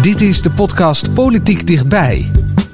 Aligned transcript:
Dit 0.00 0.20
is 0.20 0.42
de 0.42 0.50
podcast 0.50 1.14
Politiek 1.14 1.66
Dichtbij. 1.66 2.30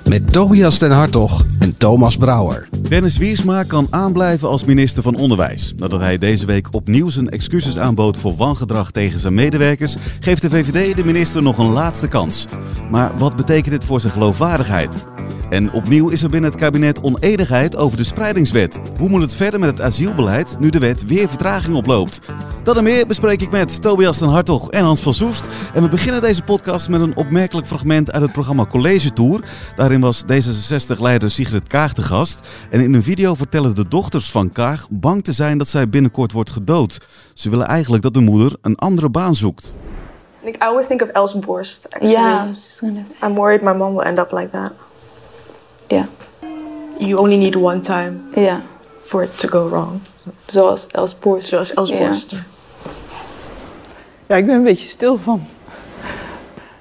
Met 0.09 0.33
Tobias 0.33 0.79
den 0.79 0.91
Hartog 0.91 1.45
en 1.59 1.77
Thomas 1.77 2.17
Brouwer. 2.17 2.69
Dennis 2.89 3.17
Wiersma 3.17 3.63
kan 3.63 3.87
aanblijven 3.91 4.49
als 4.49 4.65
minister 4.65 5.03
van 5.03 5.17
Onderwijs. 5.17 5.75
Nadat 5.77 6.01
hij 6.01 6.19
deze 6.19 6.47
week 6.47 6.69
opnieuw 6.71 7.09
zijn 7.09 7.31
excuses 7.31 7.79
aanbood 7.79 8.17
voor 8.17 8.37
wangedrag 8.37 8.91
tegen 8.91 9.19
zijn 9.19 9.35
medewerkers, 9.35 9.97
geeft 10.21 10.43
de 10.43 10.51
VVD 10.51 10.97
de 10.97 11.05
minister 11.05 11.43
nog 11.43 11.59
een 11.59 11.73
laatste 11.73 12.09
kans. 12.09 12.47
Maar 12.91 13.13
wat 13.19 13.37
betekent 13.37 13.71
dit 13.71 13.85
voor 13.85 14.01
zijn 14.01 14.13
geloofwaardigheid? 14.13 15.07
En 15.51 15.73
opnieuw 15.73 16.09
is 16.09 16.23
er 16.23 16.31
binnen 16.31 16.51
het 16.51 16.61
kabinet 16.61 17.03
oneenigheid 17.03 17.77
over 17.77 17.97
de 17.97 18.05
spreidingswet. 18.05 18.81
Hoe 18.99 19.09
moet 19.09 19.21
het 19.21 19.35
verder 19.35 19.61
met 19.61 19.69
het 19.69 19.81
asielbeleid 19.81 20.57
nu 20.61 20.71
de 20.71 20.79
wet 20.79 21.05
weer 21.05 21.29
vertraging 21.29 21.77
oploopt? 21.77 22.21
Dat 22.63 22.77
en 22.77 22.85
meer 22.85 23.07
bespreek 23.07 23.43
ik 23.43 23.51
met 23.51 23.83
Tobias 23.83 24.19
den 24.19 24.29
Hartog 24.29 24.71
en 24.71 24.85
Hans 24.85 25.01
van 25.01 25.15
Soest. 25.15 25.47
En 25.75 25.83
we 25.83 25.89
beginnen 25.89 26.21
deze 26.21 26.43
podcast 26.43 26.89
met 26.89 27.01
een 27.01 27.17
opmerkelijk 27.17 27.67
fragment 27.67 28.13
uit 28.13 28.23
het 28.23 28.33
programma 28.33 28.67
College 28.67 29.13
Tour. 29.13 29.45
Daarin 29.77 30.01
was 30.01 30.23
D66-leider 30.23 31.31
Sigrid 31.31 31.67
Kaag 31.69 31.93
te 31.93 32.03
gast. 32.03 32.49
En 32.71 32.81
in 32.81 32.95
een 32.95 33.03
video 33.03 33.35
vertellen 33.35 33.75
de 33.75 33.89
dochters 33.89 34.31
van 34.31 34.53
Kaag 34.53 34.87
bang 34.91 35.25
te 35.25 35.33
zijn 35.33 35.59
dat 35.59 35.69
zij 35.69 35.89
binnenkort 35.89 36.33
wordt 36.33 36.51
gedood. 36.51 36.99
Ze 37.35 37.51
willen 37.51 37.67
eigenlijk 37.67 38.03
dat 38.03 38.15
de 38.15 38.21
moeder 38.21 38.57
een 38.63 38.77
andere 38.77 39.09
baan 39.11 39.35
zoekt. 39.35 39.75
I 40.45 40.55
always 40.59 40.87
think 40.87 41.03
of 41.03 41.09
Els 41.09 41.39
Borst. 41.39 41.85
Actually. 41.91 42.15
Yeah, 42.15 42.45
I 42.45 42.49
was 42.49 42.65
just 42.65 42.79
gonna 42.79 43.03
say. 43.07 43.29
I'm 43.29 43.35
worried 43.35 43.63
my 43.63 43.73
mom 43.73 43.95
will 43.95 44.05
end 44.05 44.19
up 44.19 44.33
like 44.33 44.51
that. 44.51 44.73
Yeah, 45.89 46.07
You 46.99 47.19
only 47.19 47.37
need 47.37 47.57
one 47.57 47.81
time 47.81 48.21
ja. 48.35 48.63
for 49.03 49.23
it 49.23 49.39
to 49.39 49.49
go 49.49 49.69
wrong. 49.69 50.01
Zoals 50.47 50.87
Els 50.87 51.19
Borst. 51.19 51.49
Zoals 51.49 51.75
Els 51.75 51.91
Ja. 51.91 51.99
Borst. 51.99 52.35
Ja, 54.29 54.37
ik 54.37 54.47
ben 54.47 54.55
een 54.55 54.63
beetje 54.63 54.89
stil 54.89 55.19
van. 55.19 55.47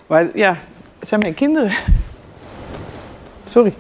Maar 0.07 0.37
ja, 0.37 0.59
het 0.99 1.07
zijn 1.07 1.19
mijn 1.19 1.33
kinderen. 1.33 1.71
Sorry. 3.49 3.73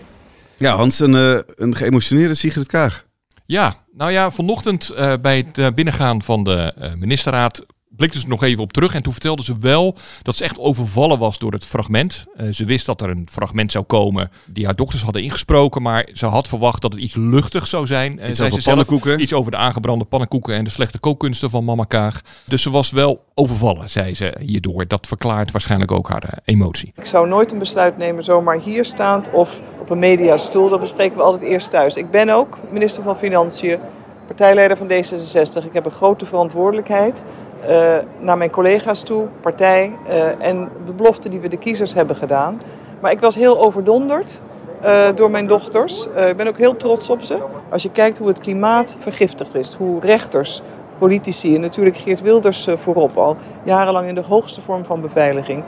Ja, 0.57 0.75
Hans, 0.75 0.99
een, 0.99 1.15
eh, 1.15 1.39
een 1.55 1.75
geëmotioneerde 1.75 2.33
Sigrid 2.33 2.67
Kaag. 2.67 3.05
Ja, 3.45 3.75
nou 3.91 4.11
ja, 4.11 4.31
vanochtend 4.31 4.89
eh, 4.89 5.13
bij 5.21 5.37
het 5.37 5.57
eh, 5.57 5.67
binnengaan 5.75 6.21
van 6.21 6.43
de 6.43 6.73
eh, 6.77 6.93
ministerraad 6.93 7.65
blikte 7.97 8.19
ze 8.19 8.27
nog 8.27 8.43
even 8.43 8.63
op 8.63 8.73
terug. 8.73 8.93
En 8.95 9.03
toen 9.03 9.11
vertelde 9.13 9.43
ze 9.43 9.55
wel 9.59 9.95
dat 10.21 10.35
ze 10.35 10.43
echt 10.43 10.59
overvallen 10.59 11.19
was 11.19 11.37
door 11.37 11.51
het 11.51 11.65
fragment. 11.65 12.25
Eh, 12.35 12.47
ze 12.51 12.65
wist 12.65 12.85
dat 12.85 13.01
er 13.01 13.09
een 13.09 13.27
fragment 13.31 13.71
zou 13.71 13.83
komen 13.83 14.31
die 14.45 14.65
haar 14.65 14.75
dochters 14.75 15.03
hadden 15.03 15.21
ingesproken. 15.23 15.81
Maar 15.81 16.09
ze 16.13 16.25
had 16.25 16.47
verwacht 16.47 16.81
dat 16.81 16.93
het 16.93 17.01
iets 17.01 17.15
luchtig 17.15 17.67
zou 17.67 17.85
zijn. 17.87 18.19
Eh, 18.19 18.27
Iets 18.27 18.37
zei 18.37 18.47
over 18.49 18.61
ze 18.61 18.69
zelf. 18.69 18.75
pannenkoeken. 18.85 19.21
Iets 19.21 19.33
over 19.33 19.51
de 19.51 19.57
aangebrande 19.57 20.05
pannenkoeken 20.05 20.55
en 20.55 20.63
de 20.63 20.69
slechte 20.69 20.99
kookkunsten 20.99 21.49
van 21.49 21.63
mama 21.63 21.83
Kaag. 21.83 22.21
Dus 22.45 22.61
ze 22.61 22.69
was 22.71 22.91
wel 22.91 23.23
overvallen, 23.33 23.89
zei 23.89 24.15
ze 24.15 24.35
hierdoor. 24.39 24.87
Dat 24.87 25.07
verklaart 25.07 25.51
waarschijnlijk 25.51 25.91
ook 25.91 26.09
haar 26.09 26.23
eh, 26.23 26.29
emotie. 26.55 26.91
Ik 26.95 27.05
zou 27.05 27.27
nooit 27.27 27.51
een 27.51 27.59
besluit 27.59 27.97
nemen 27.97 28.23
zomaar 28.23 28.59
hier 28.59 28.85
staand 28.85 29.31
of 29.31 29.61
op 29.79 29.89
een 29.89 29.99
mediastoel. 29.99 30.69
Dat 30.69 30.79
bespreken 30.79 31.17
we 31.17 31.23
altijd 31.23 31.43
eerst 31.51 31.69
thuis. 31.69 31.95
Ik 31.95 32.11
ben 32.11 32.29
ook 32.29 32.57
minister 32.71 33.03
van 33.03 33.17
Financiën, 33.17 33.79
partijleider 34.27 34.77
van 34.77 34.87
D66. 34.91 35.65
Ik 35.65 35.73
heb 35.73 35.85
een 35.85 35.91
grote 35.91 36.25
verantwoordelijkheid 36.25 37.23
eh, 37.67 37.97
naar 38.19 38.37
mijn 38.37 38.49
collega's 38.49 39.03
toe, 39.03 39.27
partij 39.41 39.93
eh, 40.07 40.45
en 40.47 40.69
de 40.85 40.91
belofte 40.91 41.29
die 41.29 41.39
we 41.39 41.47
de 41.47 41.57
kiezers 41.57 41.93
hebben 41.93 42.15
gedaan. 42.15 42.61
Maar 42.99 43.11
ik 43.11 43.19
was 43.19 43.35
heel 43.35 43.61
overdonderd 43.61 44.41
eh, 44.81 45.01
door 45.15 45.31
mijn 45.31 45.47
dochters. 45.47 46.07
Ik 46.27 46.37
ben 46.37 46.47
ook 46.47 46.57
heel 46.57 46.77
trots 46.77 47.09
op 47.09 47.21
ze. 47.21 47.37
Als 47.69 47.83
je 47.83 47.91
kijkt 47.91 48.17
hoe 48.17 48.27
het 48.27 48.39
klimaat 48.39 48.97
vergiftigd 48.99 49.55
is, 49.55 49.73
hoe 49.73 49.99
rechters, 49.99 50.61
politici 50.97 51.55
en 51.55 51.61
natuurlijk 51.61 51.97
Geert 51.97 52.21
Wilders 52.21 52.67
voorop 52.75 53.17
al 53.17 53.35
jarenlang 53.63 54.07
in 54.07 54.15
de 54.15 54.23
hoogste 54.23 54.61
vorm 54.61 54.85
van 54.85 55.01
beveiliging, 55.01 55.63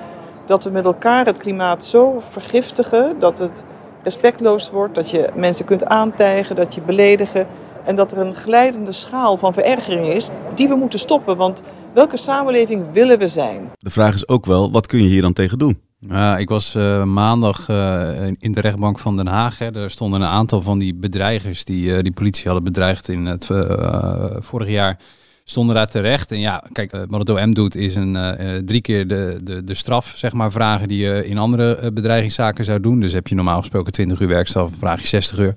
dat 0.46 0.64
we 0.64 0.70
met 0.70 0.86
elkaar 0.86 1.26
het 1.26 1.38
klimaat 1.38 1.86
zo 1.86 2.22
vergiftigen 2.30 3.20
dat 3.20 3.38
het 3.38 3.64
respectloos 4.04 4.72
wordt, 4.72 4.96
dat 4.96 5.10
je 5.10 5.30
mensen 5.34 5.66
kunt 5.66 5.86
aantijgen, 5.86 6.56
dat 6.56 6.76
je 6.76 6.82
beledigen 6.82 7.48
en 7.88 7.96
dat 7.96 8.12
er 8.12 8.18
een 8.18 8.36
glijdende 8.36 8.92
schaal 8.92 9.38
van 9.38 9.54
verergering 9.54 10.08
is 10.08 10.30
die 10.56 10.68
we 10.68 10.76
moeten 10.76 11.00
stoppen. 11.00 11.38
Want 11.38 11.62
welke 11.94 12.18
samenleving 12.18 12.84
willen 12.94 13.20
we 13.20 13.28
zijn? 13.28 13.72
De 13.78 13.90
vraag 13.90 14.14
is 14.16 14.28
ook 14.28 14.46
wel, 14.46 14.72
wat 14.72 14.88
kun 14.88 15.02
je 15.02 15.08
hier 15.08 15.22
dan 15.22 15.34
tegen 15.34 15.58
doen? 15.58 15.80
Ik 16.38 16.50
was 16.50 16.76
eh, 16.76 17.04
maandag 17.04 17.70
eh, 17.70 18.28
in- 18.38 18.52
de 18.52 18.62
rechtbank 18.62 19.00
van 19.00 19.18
Den 19.18 19.28
Haag. 19.28 19.58
Hè. 19.60 19.76
Er 19.76 19.90
stonden 19.90 20.22
een 20.22 20.28
aantal 20.28 20.62
van 20.62 20.80
die 20.80 20.96
bedreigers 20.96 21.64
die 21.66 21.96
eh, 21.96 22.04
die 22.04 22.12
politie 22.12 22.46
hadden 22.46 22.64
bedreigd 22.64 23.10
in 23.10 23.26
het 23.26 23.50
eh, 23.50 24.26
vorig 24.40 24.70
jaar. 24.70 24.98
Stonden 25.44 25.76
daar 25.76 25.88
terecht. 25.88 26.32
En 26.32 26.40
ja, 26.40 26.64
kijk, 26.72 26.92
wat 27.10 27.20
het 27.28 27.30
OM 27.30 27.54
doet 27.54 27.76
is 27.76 27.96
een, 27.96 28.18
drie 28.66 28.82
keer 28.82 29.08
de, 29.08 29.40
de, 29.44 29.64
de 29.64 29.74
straf, 29.74 30.14
zeg 30.16 30.34
maar, 30.34 30.52
vragen 30.52 30.88
die 30.88 30.98
je 30.98 31.28
in 31.28 31.38
andere 31.38 31.92
bedreigingszaken 31.92 32.66
zou 32.66 32.80
doen. 32.80 33.00
Dus 33.00 33.14
heb 33.14 33.28
je 33.28 33.36
normaal 33.36 33.60
gesproken 33.60 33.92
20 33.92 34.20
uur 34.20 34.28
werkstraf, 34.28 34.70
vraag 34.80 35.02
je 35.02 35.08
60 35.08 35.38
uur. 35.38 35.54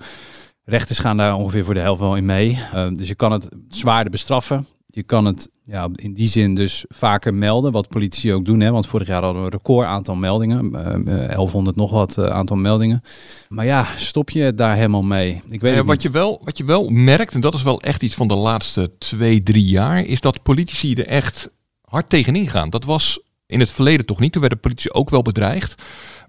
Rechters 0.70 0.98
gaan 0.98 1.16
daar 1.16 1.34
ongeveer 1.34 1.64
voor 1.64 1.74
de 1.74 1.80
helft 1.80 2.00
wel 2.00 2.16
in 2.16 2.24
mee. 2.24 2.58
Eh, 2.72 2.88
dus 2.92 3.08
je 3.08 3.14
kan 3.14 3.32
het 3.32 3.48
zwaarder 3.68 4.10
bestraffen. 4.10 4.66
Je 4.92 5.02
kan 5.02 5.24
het 5.24 5.48
ja, 5.64 5.88
in 5.94 6.12
die 6.12 6.28
zin 6.28 6.54
dus 6.54 6.84
vaker 6.88 7.34
melden, 7.34 7.72
wat 7.72 7.88
politici 7.88 8.32
ook 8.32 8.44
doen. 8.44 8.60
Hè? 8.60 8.70
Want 8.70 8.86
vorig 8.86 9.06
jaar 9.06 9.22
hadden 9.22 9.40
we 9.40 9.46
een 9.46 9.52
record 9.58 9.86
aantal 9.86 10.14
meldingen. 10.14 10.74
eh, 10.74 10.94
eh, 10.94 11.28
1100 11.28 11.76
nog 11.76 11.90
wat 11.90 12.18
eh, 12.18 12.24
aantal 12.26 12.56
meldingen. 12.56 13.02
Maar 13.48 13.64
ja, 13.64 13.86
stop 13.96 14.30
je 14.30 14.54
daar 14.54 14.74
helemaal 14.76 15.02
mee? 15.02 15.40
Ik 15.48 15.60
weet 15.60 15.72
Eh, 15.76 15.78
wat, 15.80 15.86
niet. 15.86 16.02
je 16.02 16.10
wel, 16.10 16.40
wat 16.44 16.58
je 16.58 16.64
wel 16.64 16.88
merkt, 16.88 17.34
en 17.34 17.40
dat 17.40 17.54
is 17.54 17.62
wel 17.62 17.80
echt 17.80 18.02
iets 18.02 18.14
van 18.14 18.28
de 18.28 18.34
laatste 18.34 18.90
twee, 18.98 19.42
drie 19.42 19.64
jaar, 19.64 20.04
is 20.04 20.20
dat 20.20 20.42
politici 20.42 20.94
er 20.94 21.06
echt 21.06 21.50
hard 21.82 22.08
tegenin 22.08 22.48
gaan. 22.48 22.70
Dat 22.70 22.84
was 22.84 23.22
in 23.46 23.60
het 23.60 23.70
verleden 23.70 24.06
toch 24.06 24.20
niet. 24.20 24.32
Toen 24.32 24.40
werden 24.40 24.60
politici 24.60 24.90
ook 24.90 25.10
wel 25.10 25.22
bedreigd. 25.22 25.74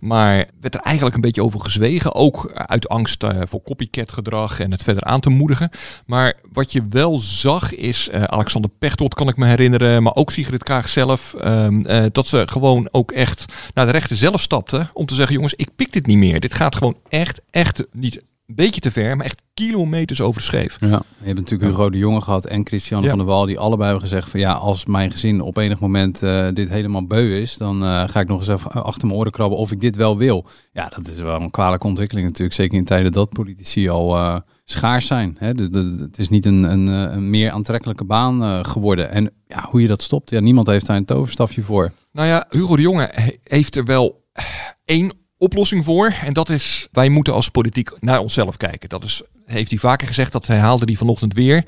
Maar 0.01 0.45
werd 0.59 0.75
er 0.75 0.81
eigenlijk 0.81 1.15
een 1.15 1.21
beetje 1.21 1.43
over 1.43 1.59
gezwegen. 1.59 2.15
Ook 2.15 2.51
uit 2.53 2.89
angst 2.89 3.23
eh, 3.23 3.39
voor 3.43 3.61
copycat 3.61 4.11
gedrag 4.11 4.59
en 4.59 4.71
het 4.71 4.83
verder 4.83 5.03
aan 5.03 5.19
te 5.19 5.29
moedigen. 5.29 5.69
Maar 6.05 6.33
wat 6.51 6.71
je 6.71 6.85
wel 6.89 7.17
zag 7.17 7.75
is, 7.75 8.09
eh, 8.09 8.23
Alexander 8.23 8.71
Pechtold 8.79 9.13
kan 9.13 9.27
ik 9.27 9.37
me 9.37 9.45
herinneren, 9.45 10.03
maar 10.03 10.15
ook 10.15 10.31
Sigrid 10.31 10.63
Kaag 10.63 10.89
zelf, 10.89 11.33
ehm, 11.33 11.81
eh, 11.81 12.05
dat 12.11 12.27
ze 12.27 12.43
gewoon 12.45 12.87
ook 12.91 13.11
echt 13.11 13.45
naar 13.73 13.85
de 13.85 13.91
rechter 13.91 14.17
zelf 14.17 14.41
stapten 14.41 14.89
om 14.93 15.05
te 15.05 15.15
zeggen, 15.15 15.35
jongens, 15.35 15.53
ik 15.53 15.75
pik 15.75 15.93
dit 15.93 16.05
niet 16.05 16.17
meer. 16.17 16.39
Dit 16.39 16.53
gaat 16.53 16.75
gewoon 16.75 16.97
echt, 17.09 17.41
echt 17.49 17.85
niet 17.91 18.21
een 18.51 18.65
beetje 18.65 18.81
te 18.81 18.91
ver, 18.91 19.17
maar 19.17 19.25
echt 19.25 19.41
kilometers 19.53 20.21
over 20.21 20.41
scheef. 20.41 20.77
Ja, 20.79 20.87
je 21.19 21.25
hebt 21.25 21.39
natuurlijk 21.39 21.69
Hugo 21.71 21.89
de 21.89 21.97
Jonge 21.97 22.21
gehad 22.21 22.45
en 22.45 22.65
Christian 22.65 23.01
Ja. 23.03 23.09
van 23.09 23.17
der 23.17 23.27
Wal, 23.27 23.45
die 23.45 23.59
allebei 23.59 23.89
hebben 23.89 24.07
gezegd 24.07 24.29
van 24.29 24.39
ja, 24.39 24.53
als 24.53 24.85
mijn 24.85 25.11
gezin 25.11 25.41
op 25.41 25.57
enig 25.57 25.79
moment 25.79 26.23
eh, 26.23 26.47
dit 26.53 26.69
helemaal 26.69 27.07
beu 27.07 27.39
is, 27.41 27.57
dan 27.57 27.83
eh, 27.83 28.07
ga 28.07 28.19
ik 28.19 28.27
nog 28.27 28.39
eens 28.39 28.47
even 28.47 28.71
achter 28.83 29.07
mijn 29.07 29.19
oren 29.19 29.31
krabben 29.31 29.57
of 29.57 29.71
ik 29.71 29.81
dit 29.81 29.95
wel 29.95 30.17
wil. 30.17 30.45
Ja, 30.73 30.91
dat 30.95 31.07
is 31.11 31.19
wel 31.19 31.41
een 31.41 31.51
kwalijke 31.51 31.87
ontwikkeling 31.87 32.27
natuurlijk, 32.27 32.55
zeker 32.55 32.77
in 32.77 32.85
tijden 32.85 33.11
dat 33.11 33.29
politici 33.29 33.89
al 33.89 34.15
eh, 34.17 34.35
schaars 34.65 35.07
zijn. 35.07 35.35
Hè? 35.39 35.53
De, 35.53 35.69
de- 35.69 35.97
het 35.99 36.17
is 36.19 36.29
niet 36.29 36.45
een, 36.45 36.63
een, 36.63 36.87
een 36.87 37.29
meer 37.29 37.51
aantrekkelijke 37.51 38.03
baan 38.05 38.65
geworden. 38.65 39.11
En 39.11 39.31
ja, 39.47 39.65
hoe 39.69 39.81
je 39.81 39.87
dat 39.87 40.01
stopt, 40.01 40.29
ja, 40.29 40.39
niemand 40.39 40.67
heeft 40.67 40.85
daar 40.85 40.97
een 40.97 41.05
toverstafje 41.05 41.61
voor. 41.61 41.91
Nou 42.11 42.27
ja, 42.27 42.45
Hugo 42.49 42.75
de 42.75 42.81
Jonge 42.81 43.09
he- 43.11 43.37
heeft 43.43 43.75
er 43.75 43.85
wel 43.85 44.23
één 44.85 45.11
oplossing 45.41 45.83
voor. 45.83 46.13
En 46.25 46.33
dat 46.33 46.49
is, 46.49 46.87
wij 46.91 47.09
moeten 47.09 47.33
als 47.33 47.49
politiek 47.49 47.91
naar 47.99 48.19
onszelf 48.19 48.57
kijken. 48.57 48.89
Dat 48.89 49.03
is, 49.03 49.21
heeft 49.45 49.69
hij 49.69 49.79
vaker 49.79 50.07
gezegd, 50.07 50.31
dat 50.31 50.47
herhaalde 50.47 50.85
hij 50.85 50.95
vanochtend 50.95 51.33
weer. 51.33 51.65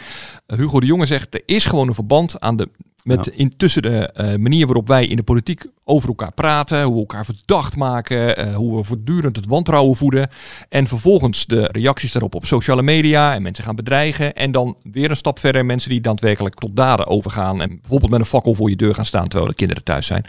Hugo 0.48 0.80
de 0.80 0.86
Jonge 0.86 1.06
zegt, 1.06 1.34
er 1.34 1.42
is 1.46 1.66
gewoon 1.66 1.88
een 1.88 1.94
verband 1.94 2.40
aan 2.40 2.58
de, 2.58 2.70
met 3.04 3.26
Ja. 3.26 3.32
intussen 3.36 3.82
de 3.82 4.10
eh, 4.12 4.36
manier 4.36 4.66
waarop 4.66 4.88
wij 4.88 5.06
in 5.08 5.16
de 5.16 5.24
politiek 5.24 5.66
over 5.86 6.10
elkaar 6.10 6.32
praten, 6.32 6.84
hoe 6.84 6.94
we 6.94 7.00
elkaar 7.00 7.26
verdacht 7.26 7.76
maken, 7.76 8.38
eh, 8.38 8.56
hoe 8.56 8.78
we 8.78 8.84
voortdurend 8.84 9.36
het 9.36 9.48
wantrouwen 9.48 9.98
voeden. 9.98 10.30
En 10.70 10.88
vervolgens 10.88 11.46
de 11.46 11.70
reacties 11.72 12.12
daarop 12.12 12.36
op 12.36 12.46
sociale 12.46 12.82
media 12.84 13.34
en 13.34 13.42
mensen 13.42 13.64
gaan 13.64 13.76
bedreigen. 13.76 14.34
En 14.34 14.52
dan 14.52 14.78
weer 14.84 15.10
een 15.10 15.16
stap 15.16 15.40
verder 15.40 15.66
mensen 15.66 15.90
die 15.90 16.02
daadwerkelijk 16.02 16.56
tot 16.56 16.76
daden 16.76 17.08
overgaan. 17.08 17.62
En 17.62 17.80
bijvoorbeeld 17.82 18.12
met 18.12 18.20
een 18.20 18.26
fakkel 18.26 18.56
voor 18.56 18.70
je 18.70 18.76
deur 18.76 18.96
gaan 18.96 19.06
staan 19.06 19.28
terwijl 19.28 19.50
de 19.50 19.56
kinderen 19.56 19.84
thuis 19.84 20.06
zijn. 20.06 20.26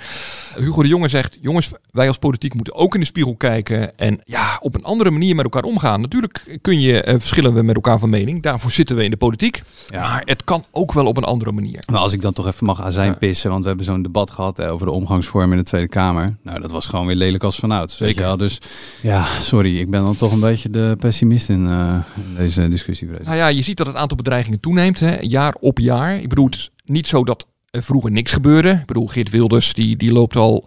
Hugo 0.56 0.82
de 0.82 0.88
Jonge 0.88 1.08
zegt, 1.08 1.38
jongens, 1.40 1.72
wij 1.90 2.08
als 2.08 2.18
politiek 2.18 2.54
moeten 2.54 2.74
ook 2.74 2.94
in 2.94 3.00
de 3.00 3.06
spiegel 3.06 3.34
kijken. 3.34 3.98
En 3.98 4.20
ja, 4.24 4.58
op 4.60 4.74
een 4.74 4.84
andere 4.84 5.10
manier 5.10 5.34
met 5.34 5.44
elkaar 5.44 5.64
omgaan. 5.64 6.00
Natuurlijk 6.00 6.58
kun 6.60 6.80
je, 6.80 7.02
eh, 7.02 7.14
verschillen 7.18 7.54
we 7.54 7.62
met 7.62 7.74
elkaar 7.74 7.98
van 7.98 8.10
mening. 8.10 8.42
Daarvoor 8.42 8.70
zitten 8.70 8.96
we 8.96 9.04
in 9.04 9.10
de 9.10 9.16
politiek. 9.16 9.62
Ja. 9.88 10.00
Maar 10.00 10.22
het 10.24 10.44
kan 10.44 10.64
ook 10.70 10.92
wel 10.92 11.06
op 11.06 11.16
een 11.16 11.24
andere 11.24 11.52
manier. 11.52 11.82
Maar 11.90 12.00
als 12.00 12.12
ik 12.12 12.22
dan 12.22 12.32
toch 12.32 12.46
even 12.46 12.63
mag 12.64 12.82
azijn 12.82 13.10
Ja. 13.10 13.16
pissen, 13.16 13.50
want 13.50 13.62
we 13.62 13.68
hebben 13.68 13.86
zo'n 13.86 14.02
debat 14.02 14.30
gehad 14.30 14.58
eh, 14.58 14.72
over 14.72 14.86
de 14.86 14.92
omgangsvorm 14.92 15.50
in 15.52 15.58
de 15.58 15.64
Tweede 15.64 15.88
Kamer. 15.88 16.36
Nou, 16.42 16.60
dat 16.60 16.70
was 16.70 16.86
gewoon 16.86 17.06
weer 17.06 17.16
lelijk 17.16 17.44
als 17.44 17.56
vanouds. 17.56 17.96
Zeker. 17.96 18.38
Dus 18.38 18.58
ja, 19.02 19.26
sorry, 19.40 19.78
ik 19.78 19.90
ben 19.90 20.02
dan 20.04 20.16
toch 20.16 20.32
een 20.32 20.40
beetje 20.40 20.70
de 20.70 20.96
pessimist 20.98 21.48
in, 21.48 21.66
eh, 21.68 21.96
in 22.16 22.34
deze 22.36 22.68
discussie. 22.68 23.08
Nou 23.24 23.36
ja, 23.36 23.46
je 23.46 23.62
ziet 23.62 23.76
dat 23.76 23.86
het 23.86 23.96
aantal 23.96 24.16
bedreigingen 24.16 24.60
toeneemt, 24.60 25.00
hè, 25.00 25.16
jaar 25.20 25.54
op 25.60 25.78
jaar. 25.78 26.16
Ik 26.20 26.28
bedoel, 26.28 26.44
het 26.44 26.54
is 26.54 26.70
niet 26.84 27.06
zo 27.06 27.24
dat 27.24 27.46
er 27.70 27.82
vroeger 27.82 28.10
niks 28.10 28.32
gebeurde. 28.32 28.70
Ik 28.70 28.86
bedoel, 28.86 29.06
Geert 29.06 29.30
Wilders, 29.30 29.72
die, 29.72 29.96
die 29.96 30.12
loopt 30.12 30.36
al 30.36 30.64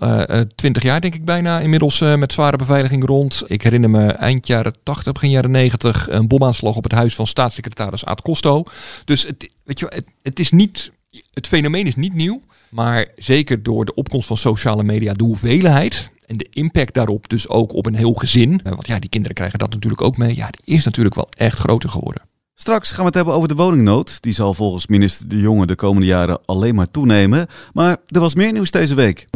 twintig 0.56 0.84
jaar, 0.84 1.02
denk 1.02 1.16
ik 1.16 1.26
bijna, 1.26 1.60
inmiddels 1.60 2.02
eh, 2.02 2.16
met 2.16 2.34
zware 2.34 2.58
beveiliging 2.58 3.06
rond. 3.06 3.44
Ik 3.46 3.62
herinner 3.62 3.90
me 3.90 4.08
eind 4.08 4.48
jaren 4.48 4.74
80, 4.84 5.12
begin 5.14 5.30
jaren 5.30 5.52
90, 5.52 6.10
een 6.10 6.28
bomaanslag 6.28 6.76
op 6.76 6.84
het 6.84 6.92
huis 6.92 7.16
van 7.16 7.28
staatssecretaris 7.28 8.06
Aad 8.06 8.22
Costo. 8.22 8.64
Dus 9.06 9.24
het, 9.24 9.50
weet 9.64 9.80
je, 9.80 9.86
het, 9.90 10.06
het 10.22 10.40
is 10.40 10.52
niet, 10.52 10.92
het 11.34 11.48
fenomeen 11.48 11.88
is 11.88 11.96
niet 11.96 12.14
nieuw. 12.14 12.42
Maar 12.70 13.08
zeker 13.16 13.64
door 13.64 13.86
de 13.86 13.94
opkomst 13.94 14.28
van 14.28 14.38
sociale 14.38 14.84
media, 14.84 15.14
de 15.14 15.24
hoeveelheid 15.24 16.12
En 16.26 16.38
de 16.38 16.48
impact 16.50 16.94
daarop 16.94 17.30
dus 17.30 17.50
ook 17.50 17.74
op 17.74 17.86
een 17.86 17.96
heel 17.96 18.14
gezin. 18.14 18.62
eh, 18.64 18.72
want 18.72 18.88
ja, 18.88 19.00
die 19.00 19.10
kinderen 19.10 19.36
krijgen 19.36 19.60
dat 19.60 19.74
natuurlijk 19.74 20.02
ook 20.02 20.18
mee. 20.18 20.36
Ja, 20.36 20.50
die 20.50 20.76
is 20.76 20.86
natuurlijk 20.86 21.16
wel 21.16 21.28
echt 21.38 21.58
groter 21.58 21.90
geworden. 21.90 22.22
Straks 22.60 22.90
gaan 22.90 23.00
we 23.00 23.06
het 23.06 23.16
hebben 23.16 23.34
over 23.34 23.48
de 23.48 23.56
woningnood. 23.56 24.22
Die 24.22 24.34
zal 24.34 24.54
volgens 24.54 24.88
minister 24.88 25.28
De 25.28 25.40
Jonge 25.40 25.66
de 25.66 25.76
komende 25.76 26.08
jaren 26.08 26.40
alleen 26.46 26.76
maar 26.76 26.92
toenemen. 26.92 27.48
Maar 27.74 27.98
er 28.08 28.20
was 28.20 28.36
meer 28.36 28.52
nieuws 28.52 28.72
deze 28.72 28.96
week. 28.96 29.28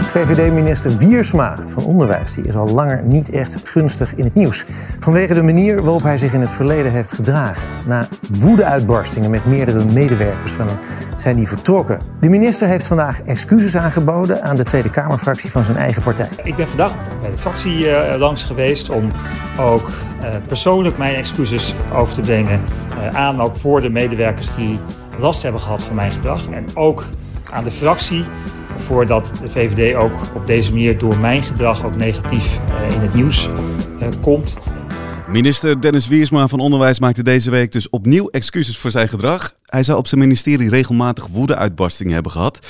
VVD-minister 0.00 0.96
Wiersma 0.96 1.58
van 1.66 1.84
Onderwijs 1.84 2.34
die 2.34 2.44
is 2.44 2.54
al 2.54 2.68
langer 2.68 3.02
niet 3.04 3.30
echt 3.30 3.68
gunstig 3.68 4.14
in 4.14 4.24
het 4.24 4.34
nieuws. 4.34 4.66
Vanwege 5.00 5.34
de 5.34 5.42
manier 5.42 5.82
waarop 5.82 6.02
hij 6.02 6.18
zich 6.18 6.32
in 6.32 6.40
het 6.40 6.50
verleden 6.50 6.92
heeft 6.92 7.12
gedragen. 7.12 7.62
Na 7.86 8.08
woedeuitbarstingen 8.32 9.30
met 9.30 9.46
meerdere 9.46 9.84
medewerkers 9.84 10.52
van 10.52 10.66
hem 10.66 10.78
zijn 11.16 11.36
die 11.36 11.48
vertrokken. 11.48 12.00
De 12.20 12.28
minister 12.28 12.68
heeft 12.68 12.86
vandaag 12.86 13.22
excuses 13.22 13.76
aangeboden 13.76 14.42
aan 14.42 14.56
de 14.56 14.64
Tweede 14.64 14.90
Kamerfractie 14.90 15.50
van 15.50 15.64
zijn 15.64 15.76
eigen 15.76 16.02
partij. 16.02 16.28
Ik 16.42 16.56
ben 16.56 16.68
vandaag 16.68 16.92
bij 17.20 17.30
de 17.30 17.38
fractie 17.38 17.90
eh, 17.90 18.18
langs 18.18 18.44
geweest 18.44 18.90
om 18.90 19.10
ook 19.58 19.90
eh, 20.20 20.28
persoonlijk 20.46 20.98
mijn 20.98 21.14
excuses 21.14 21.74
over 21.92 22.14
te 22.14 22.20
brengen 22.20 22.45
eh, 22.50 23.08
aan 23.12 23.40
ook 23.40 23.56
voor 23.56 23.80
de 23.80 23.88
medewerkers 23.88 24.54
die 24.54 24.78
last 25.18 25.42
hebben 25.42 25.60
gehad 25.60 25.82
van 25.82 25.94
mijn 25.94 26.12
gedrag. 26.12 26.50
En 26.50 26.66
ook 26.74 27.04
aan 27.50 27.64
de 27.64 27.70
fractie 27.70 28.24
voordat 28.76 29.32
de 29.42 29.48
VVD 29.48 29.96
ook 29.96 30.12
op 30.34 30.46
deze 30.46 30.70
manier 30.70 30.98
door 30.98 31.18
mijn 31.18 31.42
gedrag 31.42 31.84
ook 31.84 31.96
negatief 31.96 32.58
eh, 32.68 32.94
in 32.94 33.00
het 33.00 33.14
nieuws 33.14 33.48
eh, 34.00 34.08
komt. 34.20 34.54
Minister 35.28 35.80
Dennis 35.80 36.08
Wiersma 36.08 36.48
van 36.48 36.60
Onderwijs 36.60 37.00
maakte 37.00 37.22
deze 37.22 37.50
week 37.50 37.72
dus 37.72 37.88
opnieuw 37.88 38.28
excuses 38.28 38.78
voor 38.78 38.90
zijn 38.90 39.08
gedrag. 39.08 39.54
Hij 39.64 39.82
zou 39.82 39.98
op 39.98 40.06
zijn 40.06 40.20
ministerie 40.20 40.68
regelmatig 40.68 41.26
woedeuitbarstingen 41.26 42.14
hebben 42.14 42.32
gehad. 42.32 42.66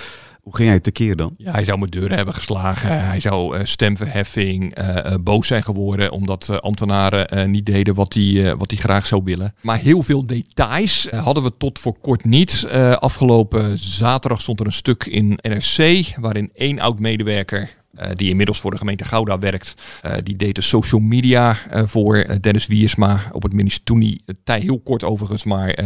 Hoe 0.47 0.57
ging 0.57 0.69
hij 0.69 0.81
tekeer 0.81 1.17
dan? 1.17 1.35
Ja, 1.37 1.53
hij 1.53 1.65
zou 1.65 1.79
met 1.79 1.93
deuren 1.93 2.17
hebben 2.17 2.35
geslagen. 2.35 3.05
Hij 3.07 3.21
zou 3.21 3.57
eh, 3.57 3.65
stemverheffing, 3.65 4.75
eh, 4.75 5.13
eh, 5.13 5.15
boos 5.21 5.47
zijn 5.47 5.63
geworden 5.63 6.11
omdat 6.11 6.63
ambtenaren 6.63 7.51
niet 7.51 7.67
deden 7.67 7.95
wat 7.95 8.15
hij, 8.15 8.57
wat 8.57 8.71
hij 8.71 8.81
graag 8.81 9.07
zou 9.07 9.21
willen. 9.25 9.55
Maar 9.63 9.79
heel 9.79 10.03
veel 10.03 10.25
details 10.25 11.09
hadden 11.11 11.43
we 11.43 11.53
tot 11.59 11.79
voor 11.79 11.99
kort 12.01 12.25
niet. 12.25 12.67
Afgelopen 12.99 13.79
zaterdag 13.79 14.41
stond 14.41 14.61
er 14.61 14.67
een 14.67 14.73
stuk 14.73 15.05
in 15.05 15.39
NRC 15.43 16.05
waarin 16.21 16.51
één 16.55 16.79
oud-medewerker 16.79 17.76
eh, 17.97 18.11
die 18.15 18.29
inmiddels 18.29 18.61
voor 18.61 18.71
de 18.71 18.77
gemeente 18.77 19.05
Gouda 19.05 19.39
werkt. 19.39 19.75
eh, 20.03 20.13
die 20.23 20.37
deed 20.37 20.55
de 20.55 20.61
social 20.61 21.01
media 21.01 21.57
eh, 21.71 21.83
voor 21.87 22.39
Dennis 22.41 22.67
Wiersma 22.67 23.23
op 23.33 23.43
het 23.43 23.53
ministerie. 23.53 23.75
Toen 23.85 24.21
hij, 24.45 24.61
heel 24.61 24.81
kort 24.81 25.05
overigens, 25.05 25.45
maar 25.45 25.79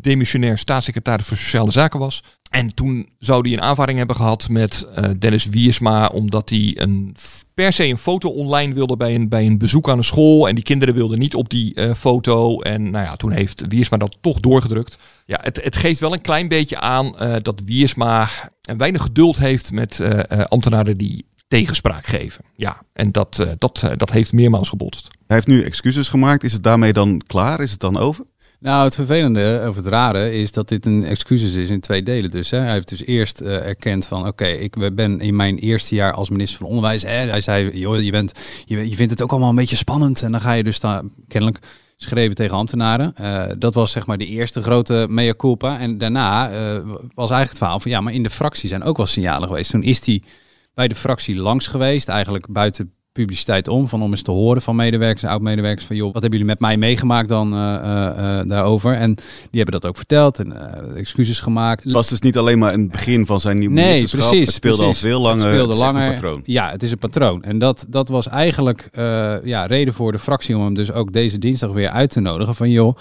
demissionair 0.00 0.58
staatssecretaris 0.58 1.26
voor 1.26 1.36
Sociale 1.36 1.70
Zaken 1.70 2.00
was. 2.00 2.22
En 2.50 2.74
toen 2.74 3.08
zou 3.18 3.40
hij 3.42 3.52
een 3.52 3.62
aanvaring 3.62 3.98
hebben 3.98 4.16
gehad 4.16 4.48
met 4.48 4.86
Dennis 5.18 5.46
Wiersma, 5.46 6.06
omdat 6.06 6.50
hij 6.50 6.72
een, 6.74 7.14
per 7.54 7.72
se 7.72 7.84
een 7.84 7.98
foto 7.98 8.28
online 8.28 8.74
wilde 8.74 8.96
bij 8.96 9.14
een, 9.14 9.28
bij 9.28 9.46
een 9.46 9.58
bezoek 9.58 9.88
aan 9.88 9.98
een 9.98 10.04
school. 10.04 10.48
En 10.48 10.54
die 10.54 10.64
kinderen 10.64 10.94
wilden 10.94 11.18
niet 11.18 11.34
op 11.34 11.50
die 11.50 11.94
foto. 11.94 12.60
En 12.60 12.90
nou 12.90 13.04
ja, 13.04 13.16
toen 13.16 13.30
heeft 13.30 13.64
Wiersma 13.68 13.96
dat 13.96 14.18
toch 14.20 14.40
doorgedrukt. 14.40 14.98
Ja, 15.26 15.38
het, 15.42 15.60
het 15.64 15.76
geeft 15.76 16.00
wel 16.00 16.12
een 16.12 16.20
klein 16.20 16.48
beetje 16.48 16.80
aan 16.80 17.14
dat 17.42 17.62
Wiersma 17.64 18.28
weinig 18.76 19.02
geduld 19.02 19.38
heeft 19.38 19.72
met 19.72 20.00
ambtenaren 20.48 20.96
die 20.96 21.24
tegenspraak 21.58 22.06
geven. 22.06 22.44
Ja, 22.56 22.82
en 22.92 23.12
dat, 23.12 23.38
eh, 23.38 23.48
dat, 23.58 23.82
eh, 23.82 23.96
dat 23.96 24.10
heeft 24.10 24.32
meermaals 24.32 24.68
gebotst. 24.68 25.08
Hij 25.26 25.36
heeft 25.36 25.46
nu 25.46 25.62
excuses 25.62 26.08
gemaakt. 26.08 26.44
Is 26.44 26.52
het 26.52 26.62
daarmee 26.62 26.92
dan 26.92 27.22
klaar? 27.26 27.60
Is 27.60 27.70
het 27.70 27.80
dan 27.80 27.98
over? 27.98 28.24
Nou, 28.58 28.84
het 28.84 28.94
vervelende 28.94 29.64
of 29.68 29.76
het 29.76 29.86
rare 29.86 30.32
is 30.32 30.52
dat 30.52 30.68
dit 30.68 30.86
een 30.86 31.04
excuses 31.04 31.54
is 31.54 31.70
in 31.70 31.80
twee 31.80 32.02
delen. 32.02 32.30
Dus 32.30 32.50
hè. 32.50 32.58
hij 32.58 32.72
heeft 32.72 32.88
dus 32.88 33.04
eerst 33.04 33.40
eh, 33.40 33.66
erkend 33.66 34.06
van, 34.06 34.26
oké, 34.26 34.46
ik 34.46 34.94
ben 34.94 35.20
in 35.20 35.36
mijn 35.36 35.58
eerste 35.58 35.94
jaar 35.94 36.12
als 36.12 36.30
minister 36.30 36.58
van 36.58 36.66
Onderwijs. 36.66 37.02
Hè, 37.02 37.08
hij 37.08 37.40
zei, 37.40 37.78
joh, 37.78 38.00
je, 38.00 38.10
bent, 38.10 38.32
je, 38.64 38.88
je 38.88 38.96
vindt 38.96 39.12
het 39.12 39.22
ook 39.22 39.30
allemaal 39.30 39.48
een 39.48 39.54
beetje 39.54 39.76
spannend. 39.76 40.22
En 40.22 40.32
dan 40.32 40.40
ga 40.40 40.52
je 40.52 40.64
dus 40.64 40.80
daar 40.80 41.02
kennelijk 41.28 41.58
schreven 41.96 42.34
tegen 42.34 42.56
ambtenaren. 42.56 43.14
Eh, 43.14 43.44
dat 43.58 43.74
was 43.74 43.92
zeg 43.92 44.06
maar 44.06 44.18
de 44.18 44.26
eerste 44.26 44.62
grote 44.62 45.06
mea 45.08 45.34
culpa. 45.34 45.78
En 45.78 45.98
daarna 45.98 46.50
eh, 46.50 46.56
was 47.14 47.30
eigenlijk 47.30 47.48
het 47.48 47.58
verhaal 47.58 47.80
van, 47.80 47.90
ja, 47.90 48.00
maar 48.00 48.12
in 48.12 48.22
de 48.22 48.30
fractie 48.30 48.68
zijn 48.68 48.82
ook 48.82 48.96
wel 48.96 49.06
signalen 49.06 49.48
geweest. 49.48 49.70
Toen 49.70 49.82
is 49.82 50.06
hij 50.06 50.22
bij 50.74 50.88
de 50.88 50.94
fractie 50.94 51.36
langs 51.36 51.66
geweest, 51.66 52.08
eigenlijk 52.08 52.46
buiten 52.48 52.92
publiciteit 53.12 53.68
om, 53.68 53.88
van 53.88 54.02
om 54.02 54.10
eens 54.10 54.22
te 54.22 54.30
horen 54.30 54.62
van 54.62 54.76
medewerkers 54.76 55.22
en 55.22 55.28
oud-medewerkers 55.28 55.86
van 55.86 55.96
joh, 55.96 56.12
wat 56.12 56.22
hebben 56.22 56.38
jullie 56.38 56.54
met 56.54 56.60
mij 56.60 56.76
meegemaakt 56.76 57.28
dan 57.28 57.54
eh, 57.54 57.74
eh, 57.74 58.38
eh, 58.40 58.46
daarover? 58.46 58.94
En 58.94 59.14
die 59.14 59.62
hebben 59.62 59.80
dat 59.80 59.86
ook 59.86 59.96
verteld 59.96 60.38
en 60.38 60.56
excuses 60.96 61.40
gemaakt. 61.40 61.84
Het 61.84 61.92
was 61.92 62.08
dus 62.08 62.20
niet 62.20 62.36
alleen 62.36 62.58
maar 62.58 62.74
een 62.74 62.88
begin 62.88 63.26
van 63.26 63.40
zijn 63.40 63.56
nieuwe 63.56 63.74
Nee, 63.74 64.08
precies. 64.08 64.38
Het 64.38 64.52
speelde 64.52 64.82
precies. 64.82 65.02
al 65.02 65.08
veel 65.08 65.20
langer. 65.20 65.44
Het 65.44 65.52
speelde 65.52 65.72
Het 65.72 65.82
echt 65.82 65.90
een 65.90 65.96
langer. 65.98 66.14
patroon. 66.14 66.40
Ja, 66.44 66.70
het 66.70 66.82
is 66.82 66.92
een 66.92 66.98
patroon. 66.98 67.42
En 67.42 67.58
dat, 67.58 67.86
dat 67.88 68.08
was 68.08 68.28
eigenlijk 68.28 68.88
ja, 69.44 69.66
reden 69.66 69.94
voor 69.94 70.12
de 70.12 70.18
fractie 70.18 70.56
om 70.56 70.64
hem 70.64 70.74
dus 70.74 70.92
ook 70.92 71.12
deze 71.12 71.38
dinsdag 71.38 71.72
weer 71.72 71.90
uit 71.90 72.10
te 72.10 72.20
nodigen. 72.20 72.54
Van 72.54 72.70
joh, 72.70 72.96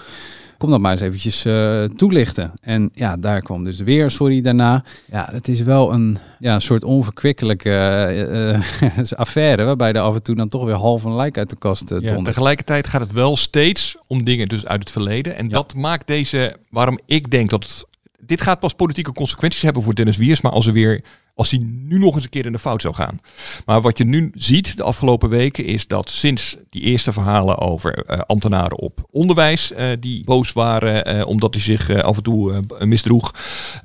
kom 0.61 0.69
dat 0.69 0.79
maar 0.79 0.91
eens 0.91 1.01
eventjes 1.01 1.45
eh, 1.45 1.83
toelichten. 1.83 2.51
En 2.61 2.89
ja, 2.93 3.17
daar 3.17 3.41
kwam 3.41 3.63
dus 3.63 3.79
weer 3.79 4.09
sorry 4.09 4.41
daarna. 4.41 4.83
Ja, 5.11 5.29
het 5.31 5.47
is 5.47 5.61
wel 5.61 5.93
een 5.93 6.17
ja, 6.39 6.53
een 6.55 6.61
soort 6.61 6.83
onverkwikkelijke 6.83 7.69
eh, 7.69 8.53
eh, 8.53 9.11
affaire. 9.11 9.63
Waarbij 9.63 9.93
er 9.93 10.01
af 10.01 10.15
en 10.15 10.23
toe 10.23 10.35
dan 10.35 10.49
toch 10.49 10.65
weer 10.65 10.75
half 10.75 11.03
een 11.03 11.15
lijk 11.15 11.37
uit 11.37 11.49
de 11.49 11.57
kast 11.57 11.91
uh, 11.91 11.99
Ja, 11.99 12.21
tegelijkertijd 12.21 12.87
gaat 12.87 13.01
het 13.01 13.11
wel 13.11 13.37
steeds 13.37 13.97
om 14.07 14.23
dingen 14.23 14.47
dus 14.47 14.65
uit 14.65 14.79
het 14.79 14.91
verleden. 14.91 15.35
En 15.35 15.47
dat 15.47 15.75
maakt 15.75 16.07
deze, 16.07 16.55
waarom 16.69 16.99
ik 17.05 17.31
denk 17.31 17.49
dat 17.49 17.63
het, 17.63 17.85
dit 18.19 18.41
gaat 18.41 18.59
pas 18.59 18.73
politieke 18.73 19.13
consequenties 19.13 19.61
hebben 19.61 19.83
voor 19.83 19.95
Dennis 19.95 20.17
Wiers, 20.17 20.41
maar 20.41 20.51
als 20.51 20.67
er 20.67 20.73
weer 20.73 21.03
als 21.35 21.51
hij 21.51 21.59
nu 21.63 21.97
nog 21.97 22.15
eens 22.15 22.23
een 22.23 22.29
keer 22.29 22.45
in 22.45 22.51
de 22.51 22.59
fout 22.59 22.81
zou 22.81 22.93
gaan. 22.93 23.19
Maar 23.65 23.81
wat 23.81 23.97
je 23.97 24.03
nu 24.03 24.31
ziet 24.33 24.77
de 24.77 24.83
afgelopen 24.83 25.29
weken 25.29 25.65
is 25.65 25.87
dat 25.87 26.09
sinds 26.09 26.57
die 26.69 26.81
eerste 26.81 27.13
verhalen 27.13 27.57
over 27.57 28.03
uh, 28.09 28.19
ambtenaren 28.19 28.77
op 28.77 29.07
onderwijs 29.11 29.71
uh, 29.71 29.87
die 29.99 30.23
boos 30.23 30.53
waren 30.53 31.15
uh, 31.15 31.27
omdat 31.27 31.53
hij 31.53 31.63
zich 31.63 32.03
af 32.03 32.17
en 32.17 32.23
toe 32.23 32.63
misdroeg, 32.79 33.33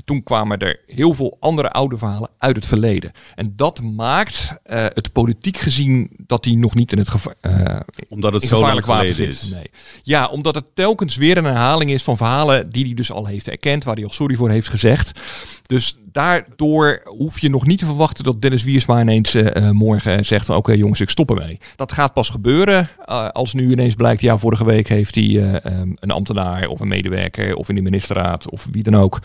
toen 0.04 0.22
kwamen 0.22 0.58
er 0.58 0.81
heel 0.87 1.14
veel 1.14 1.37
andere 1.40 1.70
oude 1.70 1.98
verhalen 1.98 2.31
uit 2.38 2.56
het 2.56 2.66
verleden. 2.66 3.12
En 3.34 3.52
dat 3.56 3.82
maakt 3.82 4.54
het 4.69 5.12
politiek 5.12 5.56
gezien 5.56 6.10
dat 6.26 6.44
hij 6.44 6.54
nog 6.54 6.75
niet 6.75 6.93
in 6.93 6.98
het 6.98 7.08
gevaar, 7.08 7.84
omdat 8.08 8.32
het 8.32 8.43
zo 8.43 8.60
lang 8.60 8.84
geleden 8.84 9.28
is. 9.28 9.48
Nee. 9.48 9.70
Ja, 10.02 10.26
omdat 10.26 10.54
het 10.54 10.64
telkens 10.75 11.16
weer 11.16 11.37
een 11.37 11.44
herhaling 11.44 11.90
is 11.90 12.02
van 12.02 12.16
verhalen 12.16 12.70
die 12.70 12.84
hij 12.84 12.94
dus 12.94 13.12
al 13.12 13.26
heeft 13.26 13.48
erkend, 13.48 13.84
waar 13.84 13.94
hij 13.94 14.04
al 14.04 14.10
sorry 14.10 14.37
voor 14.37 14.50
heeft 14.50 14.69
gezegd. 14.69 15.20
Dus 15.66 15.96
daardoor 16.12 17.02
hoef 17.04 17.40
je 17.40 17.50
nog 17.50 17.66
niet 17.66 17.78
te 17.78 17.84
verwachten 17.84 18.24
dat 18.24 18.42
Dennis 18.42 18.64
Wiersma 18.64 19.00
ineens 19.00 19.34
uh, 19.34 19.70
morgen 19.70 20.24
zegt 20.24 20.46
van 20.46 20.56
oké 20.56 20.68
okay, 20.68 20.80
jongens, 20.80 21.00
ik 21.00 21.10
stop 21.10 21.31
ermee. 21.31 21.58
Dat 21.76 21.93
gaat 21.93 22.12
pas 22.12 22.29
gebeuren 22.29 22.88
uh, 23.08 23.29
als 23.29 23.55
nu 23.55 23.70
ineens 23.70 23.94
blijkt, 23.94 24.20
ja 24.22 24.38
vorige 24.38 24.64
week 24.64 24.88
heeft 24.88 25.14
hij 25.14 25.24
uh, 25.24 25.52
um, 25.52 25.96
een 26.00 26.10
ambtenaar 26.10 26.67
of 26.67 26.81
een 26.81 26.88
medewerker 26.88 27.55
of 27.55 27.69
in 27.69 27.74
de 27.74 27.82
ministerraad 27.82 28.50
of 28.50 28.69
wie 28.70 28.82
dan 28.82 28.96
ook 28.96 29.20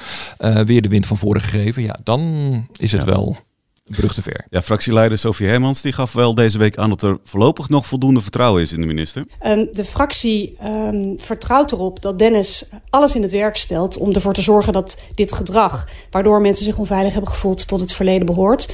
weer 0.66 0.82
de 0.82 0.90
wind 0.90 1.06
van 1.06 1.18
voren 1.18 1.42
gegeven. 1.42 1.84
Ja, 1.84 1.98
dan 2.04 2.22
is 2.76 2.92
het 2.92 3.02
ja. 3.02 3.08
wel 3.08 3.38
brug 3.96 4.14
te 4.14 4.22
ver. 4.22 4.46
Ja, 4.50 4.62
fractieleider 4.62 5.18
Sofie 5.18 5.48
Hermans 5.48 5.82
die 5.82 5.94
gaf 5.94 6.14
wel 6.14 6.36
deze 6.36 6.58
week 6.58 6.78
aan 6.78 6.90
dat 6.90 7.02
er 7.02 7.18
voorlopig 7.24 7.70
nog 7.70 7.88
voldoende 7.88 8.22
vertrouwen 8.22 8.62
is 8.62 8.74
in 8.74 8.82
de 8.82 8.88
minister. 8.88 9.26
Um, 9.46 9.70
de 9.72 9.86
fractie 9.86 10.54
um, 10.64 11.20
vertrouwt 11.20 11.72
erop 11.72 12.02
dat 12.02 12.20
Dennis 12.20 12.70
alles 12.90 13.16
in 13.16 13.22
het 13.22 13.32
werk 13.32 13.56
stelt 13.58 13.98
om 13.98 14.12
ervoor 14.12 14.34
te 14.34 14.42
zorgen 14.42 14.74
dat 14.74 15.02
dit 15.16 15.32
gedrag, 15.32 15.88
waardoor 16.10 16.42
mensen 16.42 16.66
zich 16.66 16.78
onveilig 16.78 17.14
hebben 17.14 17.32
gevoeld, 17.32 17.68
tot 17.68 17.80
het 17.80 17.94
verleden 17.94 18.26
behoort. 18.26 18.70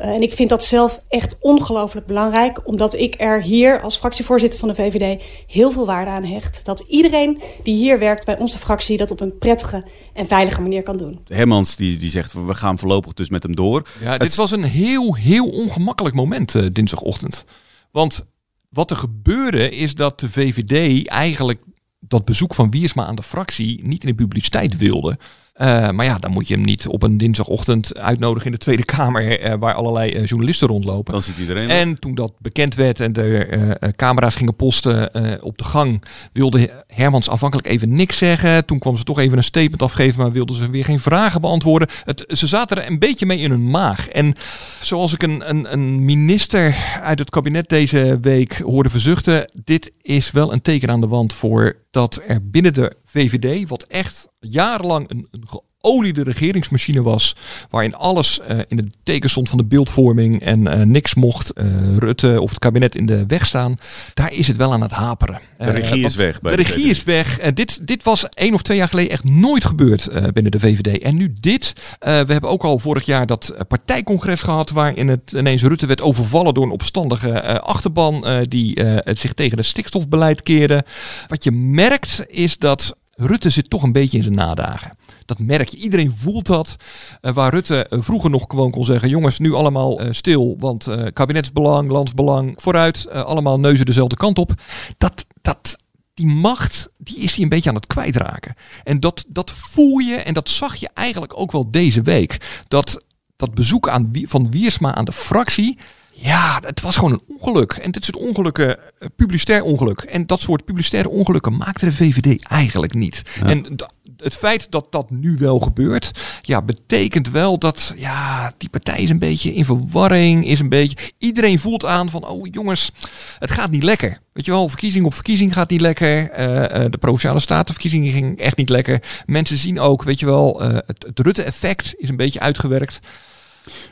Uh, 0.00 0.06
en 0.06 0.22
ik 0.22 0.32
vind 0.32 0.48
dat 0.48 0.64
zelf 0.64 0.98
echt 1.08 1.36
ongelooflijk 1.40 2.06
belangrijk, 2.06 2.60
omdat 2.64 2.94
ik 2.94 3.14
er 3.18 3.42
hier 3.42 3.80
als 3.80 3.96
fractievoorzitter 3.96 4.58
van 4.58 4.68
de 4.68 4.74
VVD 4.74 5.22
heel 5.46 5.70
veel 5.70 5.86
waarde 5.86 6.10
aan 6.10 6.24
hecht. 6.24 6.60
Dat 6.64 6.80
iedereen 6.88 7.40
die 7.62 7.74
hier 7.74 7.98
werkt 7.98 8.24
bij 8.24 8.38
onze 8.38 8.58
fractie 8.58 8.96
dat 8.96 9.10
op 9.10 9.20
een 9.20 9.38
prettige 9.38 9.84
en 10.12 10.26
veilige 10.26 10.60
manier 10.60 10.82
kan 10.82 10.96
doen. 10.96 11.18
Hermans 11.26 11.76
die, 11.76 11.96
die 11.96 12.10
zegt, 12.10 12.32
we 12.32 12.54
gaan 12.54 12.78
voorlopig 12.78 13.12
dus 13.12 13.28
met 13.28 13.42
hem 13.42 13.56
door. 13.56 13.82
Ja, 14.02 14.18
dit 14.18 14.34
was 14.34 14.50
een 14.50 14.61
heel, 14.62 15.14
heel 15.14 15.48
ongemakkelijk 15.48 16.14
moment 16.14 16.54
uh, 16.54 16.66
dinsdagochtend. 16.72 17.44
Want 17.90 18.24
wat 18.68 18.90
er 18.90 18.96
gebeurde 18.96 19.70
is 19.70 19.94
dat 19.94 20.20
de 20.20 20.30
VVD 20.30 21.06
eigenlijk 21.06 21.62
dat 22.00 22.24
bezoek 22.24 22.54
van 22.54 22.70
Wiersma 22.70 23.06
aan 23.06 23.14
de 23.14 23.22
fractie 23.22 23.86
niet 23.86 24.02
in 24.02 24.08
de 24.08 24.14
publiciteit 24.14 24.76
wilde. 24.76 25.18
Uh, 25.62 25.90
maar 25.90 26.04
ja, 26.04 26.18
dan 26.18 26.30
moet 26.30 26.48
je 26.48 26.54
hem 26.54 26.64
niet 26.64 26.86
op 26.86 27.02
een 27.02 27.18
dinsdagochtend 27.18 27.98
uitnodigen 27.98 28.46
in 28.46 28.52
de 28.52 28.58
Tweede 28.58 28.84
Kamer, 28.84 29.44
uh, 29.44 29.54
waar 29.58 29.74
allerlei 29.74 30.14
uh, 30.14 30.26
journalisten 30.26 30.68
rondlopen. 30.68 31.12
Dan 31.12 31.22
ziet 31.22 31.38
iedereen. 31.38 31.68
En 31.68 31.90
op. 31.90 32.00
toen 32.00 32.14
dat 32.14 32.32
bekend 32.38 32.74
werd 32.74 33.00
en 33.00 33.12
de 33.12 33.92
camera's 33.96 34.34
gingen 34.34 34.56
posten 34.56 35.10
op 35.42 35.58
de 35.58 35.64
gang, 35.64 36.04
wilde 36.32 36.84
Hermans 36.86 37.28
afhankelijk 37.28 37.68
even 37.68 37.94
niks 37.94 38.16
zeggen. 38.16 38.66
Toen 38.66 38.78
kwam 38.78 38.96
ze 38.96 39.04
toch 39.04 39.18
even 39.18 39.36
een 39.36 39.44
statement 39.44 39.82
afgeven, 39.82 40.20
maar 40.20 40.32
wilden 40.32 40.56
ze 40.56 40.70
weer 40.70 40.84
geen 40.84 41.00
vragen 41.00 41.40
beantwoorden. 41.40 41.88
Het, 42.04 42.24
ze 42.28 42.46
zaten 42.46 42.76
er 42.76 42.90
een 42.90 42.98
beetje 42.98 43.26
mee 43.26 43.38
in 43.38 43.50
hun 43.50 43.70
maag. 43.70 44.08
En 44.08 44.34
zoals 44.80 45.12
ik 45.12 45.22
een, 45.22 45.48
een, 45.48 45.72
een 45.72 46.04
minister 46.04 46.76
uit 47.02 47.18
het 47.18 47.30
kabinet 47.30 47.68
deze 47.68 48.18
week 48.20 48.58
hoorde 48.58 48.90
verzuchten, 48.90 49.52
dit 49.64 49.92
is 50.00 50.30
wel 50.30 50.52
een 50.52 50.62
teken 50.62 50.90
aan 50.90 51.00
de 51.00 51.08
wand 51.08 51.34
voor 51.34 51.76
dat 51.90 52.22
er 52.26 52.50
binnen 52.50 52.74
de 52.74 52.96
VVD, 53.12 53.68
wat 53.68 53.82
echt 53.82 54.28
jarenlang 54.40 55.10
een, 55.10 55.28
een 55.30 55.44
geoliede 55.82 56.22
regeringsmachine 56.22 57.02
was. 57.02 57.36
Waarin 57.70 57.94
alles 57.94 58.40
uh, 58.50 58.58
in 58.68 58.76
het 58.76 58.96
teken 59.02 59.30
stond 59.30 59.48
van 59.48 59.58
de 59.58 59.64
beeldvorming 59.64 60.40
en 60.40 60.60
uh, 60.60 60.74
niks 60.74 61.14
mocht 61.14 61.52
uh, 61.54 61.96
Rutte 61.96 62.40
of 62.40 62.50
het 62.50 62.58
kabinet 62.58 62.94
in 62.94 63.06
de 63.06 63.26
weg 63.26 63.46
staan. 63.46 63.76
Daar 64.14 64.32
is 64.32 64.46
het 64.46 64.56
wel 64.56 64.72
aan 64.72 64.82
het 64.82 64.90
haperen. 64.90 65.40
De 65.58 65.70
regie 65.70 66.04
is 66.04 66.14
weg. 66.14 66.38
de 66.38 66.54
regie 66.54 66.90
is 66.90 67.04
weg. 67.04 67.38
En 67.38 67.54
dit, 67.54 67.86
dit 67.86 68.02
was 68.02 68.28
één 68.28 68.54
of 68.54 68.62
twee 68.62 68.76
jaar 68.76 68.88
geleden 68.88 69.10
echt 69.10 69.24
nooit 69.24 69.64
gebeurd 69.64 70.32
binnen 70.32 70.52
de 70.52 70.60
VVD. 70.60 70.98
En 70.98 71.16
nu 71.16 71.32
dit. 71.40 71.72
we 71.98 72.08
hebben 72.08 72.50
ook 72.50 72.64
al 72.64 72.78
vorig 72.78 73.04
jaar 73.04 73.26
dat 73.26 73.54
partijcongres 73.68 74.42
gehad 74.42 74.70
waarin 74.70 75.08
het 75.08 75.32
ineens 75.36 75.62
Rutte 75.62 75.86
werd 75.86 76.00
overvallen 76.00 76.54
door 76.54 76.64
een 76.64 76.70
opstandige 76.70 77.60
achterban 77.60 78.24
die 78.42 78.84
zich 79.04 79.32
tegen 79.32 79.56
het 79.56 79.66
stikstofbeleid 79.66 80.42
keerde. 80.42 80.84
Wat 81.28 81.44
je 81.44 81.50
merkt 81.50 82.24
is 82.28 82.58
dat 82.58 82.96
Rutte 83.26 83.50
zit 83.50 83.70
toch 83.70 83.82
een 83.82 83.92
beetje 83.92 84.16
in 84.16 84.22
zijn 84.22 84.34
nadagen. 84.34 84.96
Dat 85.24 85.38
merk 85.38 85.68
je. 85.68 85.76
Iedereen 85.76 86.10
voelt 86.10 86.46
dat. 86.46 86.76
Uh, 87.22 87.32
waar 87.32 87.52
Rutte 87.52 87.86
uh, 87.90 88.02
vroeger 88.02 88.30
nog 88.30 88.44
gewoon 88.48 88.70
kon 88.70 88.84
zeggen: 88.84 89.08
jongens, 89.08 89.38
nu 89.38 89.52
allemaal 89.52 90.02
uh, 90.02 90.12
stil, 90.12 90.56
want 90.58 90.88
kabinetsbelang, 91.12 91.90
landsbelang, 91.90 92.52
vooruit, 92.56 93.10
allemaal 93.10 93.60
neuzen 93.60 93.86
dezelfde 93.86 94.16
kant 94.16 94.38
op. 94.38 94.52
Dat, 94.98 95.24
dat, 95.42 95.76
die 96.14 96.26
macht, 96.26 96.88
die 96.98 97.18
is 97.18 97.34
hij 97.34 97.42
een 97.42 97.48
beetje 97.48 97.68
aan 97.68 97.76
het 97.76 97.86
kwijtraken. 97.86 98.54
En 98.84 99.00
dat, 99.00 99.24
dat 99.28 99.50
voel 99.50 99.98
je 99.98 100.14
en 100.14 100.34
dat 100.34 100.48
zag 100.48 100.76
je 100.76 100.88
eigenlijk 100.94 101.38
ook 101.38 101.52
wel 101.52 101.70
deze 101.70 102.02
week. 102.02 102.64
Dat, 102.68 103.04
dat 103.36 103.54
bezoek 103.54 103.88
aan, 103.88 104.10
van 104.12 104.50
Wiersma 104.50 104.94
aan 104.94 105.04
de 105.04 105.12
fractie. 105.12 105.78
Ja, 106.22 106.60
het 106.64 106.80
was 106.80 106.96
gewoon 106.96 107.12
een 107.12 107.38
ongeluk. 107.38 107.72
En 107.72 107.90
dit 107.90 108.04
soort 108.04 108.16
ongelukken, 108.16 108.68
uh, 108.68 109.08
publicitair 109.16 109.62
ongeluk. 109.62 110.00
En 110.00 110.26
dat 110.26 110.40
soort 110.40 110.64
publicitaire 110.64 111.08
ongelukken 111.08 111.56
maakte 111.56 111.84
de 111.84 111.92
VVD 111.92 112.44
eigenlijk 112.44 112.94
niet. 112.94 113.22
En 113.44 113.76
het 114.16 114.34
feit 114.34 114.70
dat 114.70 114.86
dat 114.90 115.10
nu 115.10 115.36
wel 115.38 115.58
gebeurt, 115.58 116.10
ja, 116.40 116.62
betekent 116.62 117.30
wel 117.30 117.58
dat 117.58 117.94
ja, 117.96 118.52
die 118.58 118.68
partij 118.68 119.02
is 119.02 119.10
een 119.10 119.18
beetje 119.18 119.54
in 119.54 119.64
verwarring, 119.64 120.46
is 120.46 120.60
een 120.60 120.68
beetje. 120.68 120.96
Iedereen 121.18 121.58
voelt 121.58 121.84
aan 121.84 122.10
van, 122.10 122.26
oh 122.26 122.46
jongens, 122.50 122.92
het 123.38 123.50
gaat 123.50 123.70
niet 123.70 123.82
lekker. 123.82 124.18
Weet 124.32 124.44
je 124.44 124.50
wel, 124.50 124.68
verkiezing 124.68 125.04
op 125.04 125.14
verkiezing 125.14 125.52
gaat 125.52 125.70
niet 125.70 125.80
lekker. 125.80 126.38
Uh, 126.38 126.56
uh, 126.56 126.90
de 126.90 126.98
provinciale 126.98 127.40
statenverkiezingen 127.40 128.12
ging 128.12 128.38
echt 128.38 128.56
niet 128.56 128.68
lekker. 128.68 129.02
Mensen 129.26 129.58
zien 129.58 129.80
ook, 129.80 130.02
weet 130.02 130.20
je 130.20 130.26
wel, 130.26 130.60
het, 130.60 131.04
het 131.06 131.18
Rutte-effect 131.18 131.94
is 131.96 132.08
een 132.08 132.16
beetje 132.16 132.40
uitgewerkt. 132.40 133.00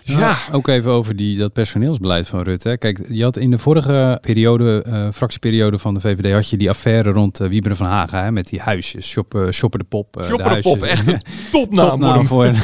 Ja. 0.03 0.19
ja. 0.19 0.37
ook 0.53 0.69
even 0.69 0.91
over 0.91 1.17
die, 1.17 1.39
dat 1.39 1.53
personeelsbeleid 1.53 2.29
van 2.29 2.43
Rutte. 2.43 2.77
Kijk, 2.79 3.00
je 3.09 3.23
had 3.23 3.37
in 3.37 3.50
de 3.50 3.59
vorige 3.59 4.19
periode, 4.21 4.85
uh, 4.87 5.09
fractieperiode 5.12 5.79
van 5.79 5.95
de 5.95 6.00
VVD, 6.00 6.33
had 6.33 6.49
je 6.49 6.57
die 6.57 6.69
affaire 6.69 7.11
rond 7.11 7.41
uh, 7.41 7.49
Wieberen 7.49 7.77
van 7.77 7.87
Hagen. 7.87 8.23
Hè, 8.23 8.33
met 8.33 8.49
die 8.49 8.61
huisjes. 8.61 9.09
Shoppen, 9.09 9.55
shoppen 9.55 9.79
de 9.79 9.85
Pop. 9.85 10.17
Uh, 10.21 10.27
Shoppen 10.27 10.49
de, 10.49 10.55
de 10.55 10.61
Pop, 10.61 10.83
echt 10.83 11.07
een 11.07 11.21
topnaam, 11.53 11.89
topnaam 12.00 12.27
voor, 12.27 12.45
een, 12.45 12.57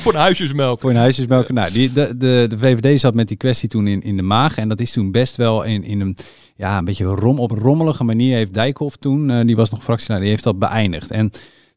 voor 0.00 0.14
een 0.14 0.20
huisjesmelk. 0.28 0.80
Voor 0.80 0.90
een 0.90 0.96
huisjesmelk. 0.96 1.52
Nou, 1.52 1.72
die, 1.72 1.92
de, 1.92 2.16
de, 2.16 2.46
de 2.48 2.58
VVD 2.58 3.00
zat 3.00 3.14
met 3.14 3.28
die 3.28 3.36
kwestie 3.36 3.68
toen 3.68 3.86
in, 3.86 4.02
in 4.02 4.16
de 4.16 4.22
maag. 4.22 4.56
En 4.56 4.68
dat 4.68 4.80
is 4.80 4.92
toen 4.92 5.10
best 5.10 5.36
wel 5.36 5.62
in, 5.62 5.84
in 5.84 6.00
een, 6.00 6.16
ja, 6.56 6.78
een 6.78 6.84
beetje 6.84 7.04
rom, 7.04 7.38
op 7.38 7.50
rommelige 7.50 8.04
manier 8.04 8.36
heeft 8.36 8.54
Dijkhoff 8.54 8.96
toen, 8.96 9.46
die 9.46 9.56
was 9.56 9.70
nog 9.70 9.82
fractieleider, 9.82 10.28
die 10.28 10.30
heeft 10.30 10.44
dat 10.44 10.58
beëindigd. 10.58 11.10
En 11.10 11.32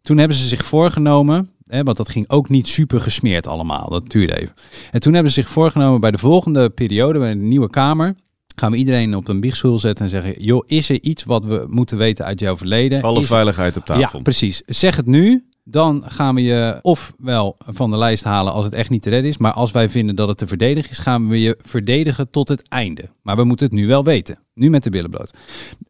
toen 0.08 0.18
hebben 0.18 0.38
ze 0.38 0.48
zich 0.48 0.66
voorgenomen 0.66 1.50
Hè, 1.68 1.84
want 1.84 1.98
dat 1.98 2.10
ging 2.10 2.30
ook 2.30 2.50
niet 2.50 2.68
super 2.68 3.02
gesmeerd 3.02 3.48
allemaal. 3.48 3.90
Dat 3.90 4.10
duurde 4.10 4.42
even. 4.42 4.54
En 4.92 5.00
toen 5.00 5.14
hebben 5.14 5.32
ze 5.32 5.42
zich 5.42 5.50
voorgenomen 5.50 6.00
bij 6.00 6.12
de 6.12 6.18
volgende 6.18 6.70
periode, 6.70 7.20
bij 7.20 7.34
de 7.34 7.40
nieuwe 7.40 7.70
Kamer. 7.70 8.16
Gaan 8.56 8.72
we 8.72 8.78
iedereen 8.78 9.16
op 9.16 9.28
een 9.28 9.40
biechtstoel 9.40 9.80
zetten 9.80 10.06
en 10.06 10.12
zeggen: 10.12 10.44
joh, 10.44 10.64
is 10.68 10.90
er 10.90 11.02
iets 11.02 11.24
wat 11.24 11.46
we 11.46 11.66
moeten 11.70 11.98
weten 11.98 12.26
uit 12.26 12.40
jouw 12.40 12.58
verleden? 12.58 13.02
Alle 13.02 13.20
is... 13.20 13.28
veiligheid 13.28 13.78
op 13.78 13.86
tafel. 13.86 14.18
Ja, 14.18 14.24
precies. 14.24 14.62
Zeg 14.66 14.96
het 14.96 15.06
nu. 15.06 15.47
Dan 15.70 16.04
gaan 16.06 16.36
we 16.36 16.44
je 16.44 16.80
ofwel 16.82 17.56
van 17.66 17.92
de 17.92 17.98
lijst 17.98 18.24
halen 18.24 18.54
als 18.54 18.66
het 18.66 18.74
echt 18.74 18.90
niet 18.90 19.02
te 19.02 19.10
redden 19.10 19.30
is. 19.30 19.38
Maar 19.38 19.52
als 19.52 19.72
wij 19.72 19.90
vinden 19.90 20.16
dat 20.16 20.28
het 20.28 20.38
te 20.38 20.48
verdedigen 20.48 20.92
is, 20.92 20.98
gaan 20.98 21.28
we 21.28 21.42
je 21.42 21.58
verdedigen 21.62 22.30
tot 22.30 22.50
het 22.50 22.68
einde. 22.68 23.10
Maar 23.22 23.36
we 23.36 23.44
moeten 23.44 23.66
het 23.66 23.76
nu 23.76 23.88
wel 23.88 24.04
weten. 24.04 24.40
Nu 24.54 24.70
met 24.70 24.84
de 24.84 24.90
billen 24.90 25.10
bloot. 25.10 25.34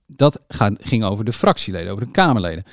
Dat 0.05 0.39
ging 0.77 1.03
over 1.03 1.25
de 1.25 1.31
fractieleden, 1.31 1.91
over 1.91 2.05
de 2.05 2.11
Kamerleden. 2.11 2.63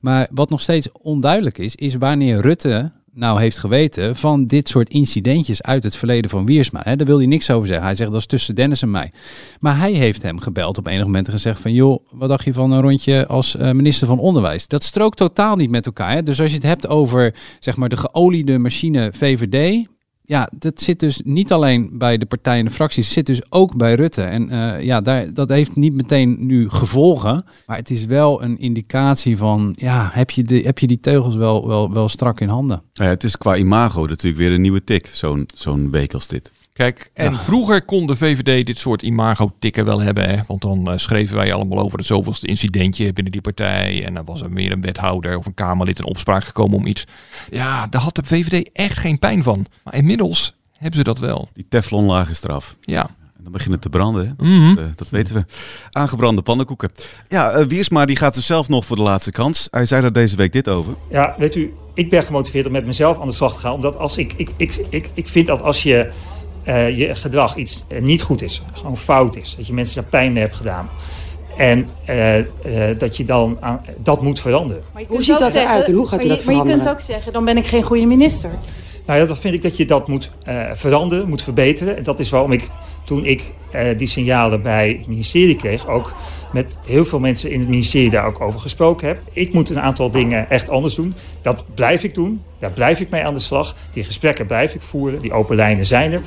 Maar 0.00 0.28
wat 0.30 0.50
nog 0.50 0.60
steeds 0.60 0.88
onduidelijk 0.92 1.58
is, 1.58 1.74
is 1.74 1.94
wanneer 1.94 2.40
Rutte 2.40 2.92
nou 3.14 3.40
heeft 3.40 3.58
geweten 3.58 4.16
van 4.16 4.44
dit 4.44 4.68
soort 4.68 4.88
incidentjes 4.88 5.62
uit 5.62 5.82
het 5.82 5.96
verleden 5.96 6.30
van 6.30 6.46
Wiersma. 6.46 6.80
Hè, 6.84 6.96
daar 6.96 7.06
wil 7.06 7.18
hij 7.18 7.26
niks 7.26 7.50
over 7.50 7.66
zeggen. 7.66 7.86
Hij 7.86 7.94
zegt 7.94 8.10
dat 8.10 8.20
is 8.20 8.26
tussen 8.26 8.54
Dennis 8.54 8.82
en 8.82 8.90
mij. 8.90 9.12
Maar 9.60 9.78
hij 9.78 9.92
heeft 9.92 10.22
hem 10.22 10.40
gebeld 10.40 10.78
op 10.78 10.86
enig 10.86 11.04
moment 11.04 11.26
en 11.26 11.32
gezegd 11.32 11.60
van 11.60 11.72
joh, 11.72 12.04
wat 12.10 12.28
dacht 12.28 12.44
je 12.44 12.52
van 12.52 12.70
een 12.70 12.80
rondje 12.80 13.26
als 13.26 13.56
uh, 13.56 13.70
minister 13.70 14.06
van 14.06 14.18
Onderwijs? 14.18 14.68
Dat 14.68 14.84
strookt 14.84 15.16
totaal 15.16 15.56
niet 15.56 15.70
met 15.70 15.86
elkaar. 15.86 16.24
Dus 16.24 16.40
als 16.40 16.50
je 16.50 16.56
het 16.56 16.66
hebt 16.66 16.88
over 16.88 17.34
zeg 17.58 17.76
maar 17.76 17.88
de 17.88 17.96
geoliede 17.96 18.58
machine 18.58 19.12
VVD, 19.12 19.86
ja, 20.26 20.50
dat 20.58 20.80
zit 20.80 21.00
dus 21.00 21.20
niet 21.24 21.52
alleen 21.52 21.90
bij 21.92 22.18
de 22.18 22.26
partijen 22.26 22.58
en 22.58 22.64
de 22.64 22.70
fracties, 22.70 23.04
het 23.04 23.14
zit 23.14 23.26
dus 23.26 23.52
ook 23.52 23.76
bij 23.76 23.94
Rutte. 23.94 24.22
En 24.22 24.52
uh, 24.52 24.82
ja, 24.82 25.00
daar, 25.00 25.32
dat 25.32 25.48
heeft 25.48 25.76
niet 25.76 25.94
meteen 25.94 26.36
nu 26.46 26.70
gevolgen, 26.70 27.44
maar 27.66 27.76
het 27.76 27.90
is 27.90 28.04
wel 28.04 28.42
een 28.42 28.58
indicatie 28.58 29.36
van, 29.36 29.74
ja, 29.78 30.10
heb 30.12 30.30
je, 30.30 30.42
de, 30.42 30.60
heb 30.60 30.78
je 30.78 30.86
die 30.86 31.00
teugels 31.00 31.36
wel, 31.36 31.68
wel, 31.68 31.92
wel 31.92 32.08
strak 32.08 32.40
in 32.40 32.48
handen? 32.48 32.82
Het 32.92 33.24
is 33.24 33.36
qua 33.36 33.56
imago 33.56 34.06
natuurlijk 34.06 34.42
weer 34.42 34.52
een 34.52 34.60
nieuwe 34.60 34.84
tik, 34.84 35.06
zo'n 35.06 35.48
zo'n 35.54 35.90
week 35.90 36.14
als 36.14 36.28
dit. 36.28 36.52
Kijk, 36.74 37.10
en 37.12 37.32
ja. 37.32 37.38
vroeger 37.38 37.84
kon 37.84 38.06
de 38.06 38.16
VVD 38.16 38.66
dit 38.66 38.78
soort 38.78 39.02
imago-tikken 39.02 39.84
wel 39.84 40.00
hebben. 40.00 40.28
Hè? 40.28 40.42
Want 40.46 40.60
dan 40.60 40.90
uh, 40.90 40.98
schreven 40.98 41.36
wij 41.36 41.52
allemaal 41.52 41.78
over 41.78 41.98
het 41.98 42.06
zoveelste 42.06 42.46
incidentje 42.46 43.12
binnen 43.12 43.32
die 43.32 43.40
partij. 43.40 44.04
En 44.04 44.14
dan 44.14 44.24
was 44.24 44.42
er 44.42 44.50
meer 44.50 44.72
een 44.72 44.80
wethouder 44.80 45.38
of 45.38 45.46
een 45.46 45.54
Kamerlid 45.54 45.98
in 45.98 46.04
opspraak 46.04 46.44
gekomen 46.44 46.76
om 46.76 46.86
iets. 46.86 47.06
Ja, 47.50 47.86
daar 47.86 48.00
had 48.00 48.14
de 48.14 48.22
VVD 48.24 48.70
echt 48.72 48.98
geen 48.98 49.18
pijn 49.18 49.42
van. 49.42 49.66
Maar 49.82 49.94
inmiddels 49.94 50.54
hebben 50.72 50.98
ze 50.98 51.04
dat 51.04 51.18
wel. 51.18 51.48
Die 51.52 51.66
teflonlaag 51.68 52.30
is 52.30 52.42
eraf. 52.42 52.76
Ja. 52.80 53.10
Dan 53.38 53.52
begint 53.52 53.72
het 53.72 53.82
te 53.82 53.88
branden. 53.88 54.26
Hè? 54.26 54.44
Mm 54.44 54.58
-hmm. 54.58 54.78
uh, 54.78 54.84
dat 54.94 55.10
weten 55.10 55.34
we. 55.34 55.44
Aangebrande 55.90 56.42
pannenkoeken. 56.42 56.90
Ja, 57.28 57.58
uh, 57.58 57.66
Wiersma 57.66 58.04
die 58.04 58.16
gaat 58.16 58.34
dus 58.34 58.46
zelf 58.46 58.68
nog 58.68 58.84
voor 58.84 58.96
de 58.96 59.02
laatste 59.02 59.30
kans. 59.30 59.68
Hij 59.70 59.86
zei 59.86 60.02
daar 60.02 60.12
deze 60.12 60.36
week 60.36 60.52
dit 60.52 60.68
over. 60.68 60.94
Ja, 61.10 61.34
weet 61.38 61.54
u, 61.54 61.74
ik 61.94 62.10
ben 62.10 62.22
gemotiveerd 62.22 62.66
om 62.66 62.72
met 62.72 62.86
mezelf 62.86 63.20
aan 63.20 63.26
de 63.26 63.32
slag 63.32 63.54
te 63.54 63.60
gaan. 63.60 63.72
Omdat 63.72 63.96
als 63.96 64.16
ik, 64.16 64.32
ik, 64.36 64.50
ik, 64.56 64.86
ik, 64.90 65.10
ik 65.14 65.28
vind 65.28 65.46
dat 65.46 65.62
als 65.62 65.82
je 65.82 66.12
uh, 66.64 66.98
je 66.98 67.14
gedrag 67.14 67.56
iets 67.56 67.84
uh, 67.88 68.00
niet 68.00 68.22
goed 68.22 68.42
is, 68.42 68.62
gewoon 68.72 68.96
fout 68.96 69.36
is, 69.36 69.54
dat 69.56 69.66
je 69.66 69.72
mensen 69.72 70.00
daar 70.00 70.10
pijn 70.10 70.32
mee 70.32 70.42
hebt 70.42 70.56
gedaan. 70.56 70.88
En 71.56 71.88
uh, 72.10 72.98
dat 72.98 73.16
je 73.16 73.24
dan 73.24 73.56
aan, 73.60 73.80
dat 73.98 74.22
moet 74.22 74.40
veranderen. 74.40 74.82
Hoe 75.08 75.22
ziet 75.22 75.38
dat 75.38 75.52
zeggen, 75.52 75.70
eruit 75.70 75.86
en 75.86 75.94
hoe 75.94 76.08
gaat 76.08 76.24
u 76.24 76.28
dat 76.28 76.42
veranderen? 76.42 76.78
Maar 76.78 76.86
je 76.86 76.92
kunt 76.92 77.02
ook 77.02 77.14
zeggen, 77.14 77.32
dan 77.32 77.44
ben 77.44 77.56
ik 77.56 77.66
geen 77.66 77.82
goede 77.82 78.06
minister. 78.06 78.50
Nou 79.06 79.20
ja, 79.20 79.26
dan 79.26 79.36
vind 79.36 79.54
ik 79.54 79.62
dat 79.62 79.76
je 79.76 79.84
dat 79.84 80.08
moet 80.08 80.30
veranderen, 80.72 81.28
moet 81.28 81.42
verbeteren. 81.42 81.96
En 81.96 82.02
dat 82.02 82.20
is 82.20 82.30
waarom 82.30 82.52
ik, 82.52 82.68
toen 83.04 83.24
ik 83.24 83.54
die 83.96 84.06
signalen 84.06 84.62
bij 84.62 84.88
het 84.98 85.06
ministerie 85.06 85.56
kreeg, 85.56 85.88
ook 85.88 86.14
met 86.52 86.76
heel 86.86 87.04
veel 87.04 87.18
mensen 87.18 87.50
in 87.50 87.60
het 87.60 87.68
ministerie 87.68 88.10
daar 88.10 88.26
ook 88.26 88.40
over 88.40 88.60
gesproken 88.60 89.08
heb. 89.08 89.20
Ik 89.32 89.52
moet 89.52 89.70
een 89.70 89.80
aantal 89.80 90.10
dingen 90.10 90.50
echt 90.50 90.68
anders 90.68 90.94
doen. 90.94 91.14
Dat 91.42 91.64
blijf 91.74 92.04
ik 92.04 92.14
doen. 92.14 92.42
Daar 92.58 92.70
blijf 92.70 93.00
ik 93.00 93.10
mee 93.10 93.24
aan 93.24 93.34
de 93.34 93.40
slag. 93.40 93.74
Die 93.92 94.04
gesprekken 94.04 94.46
blijf 94.46 94.74
ik 94.74 94.82
voeren. 94.82 95.18
Die 95.18 95.32
open 95.32 95.56
lijnen 95.56 95.86
zijn 95.86 96.12
er 96.12 96.20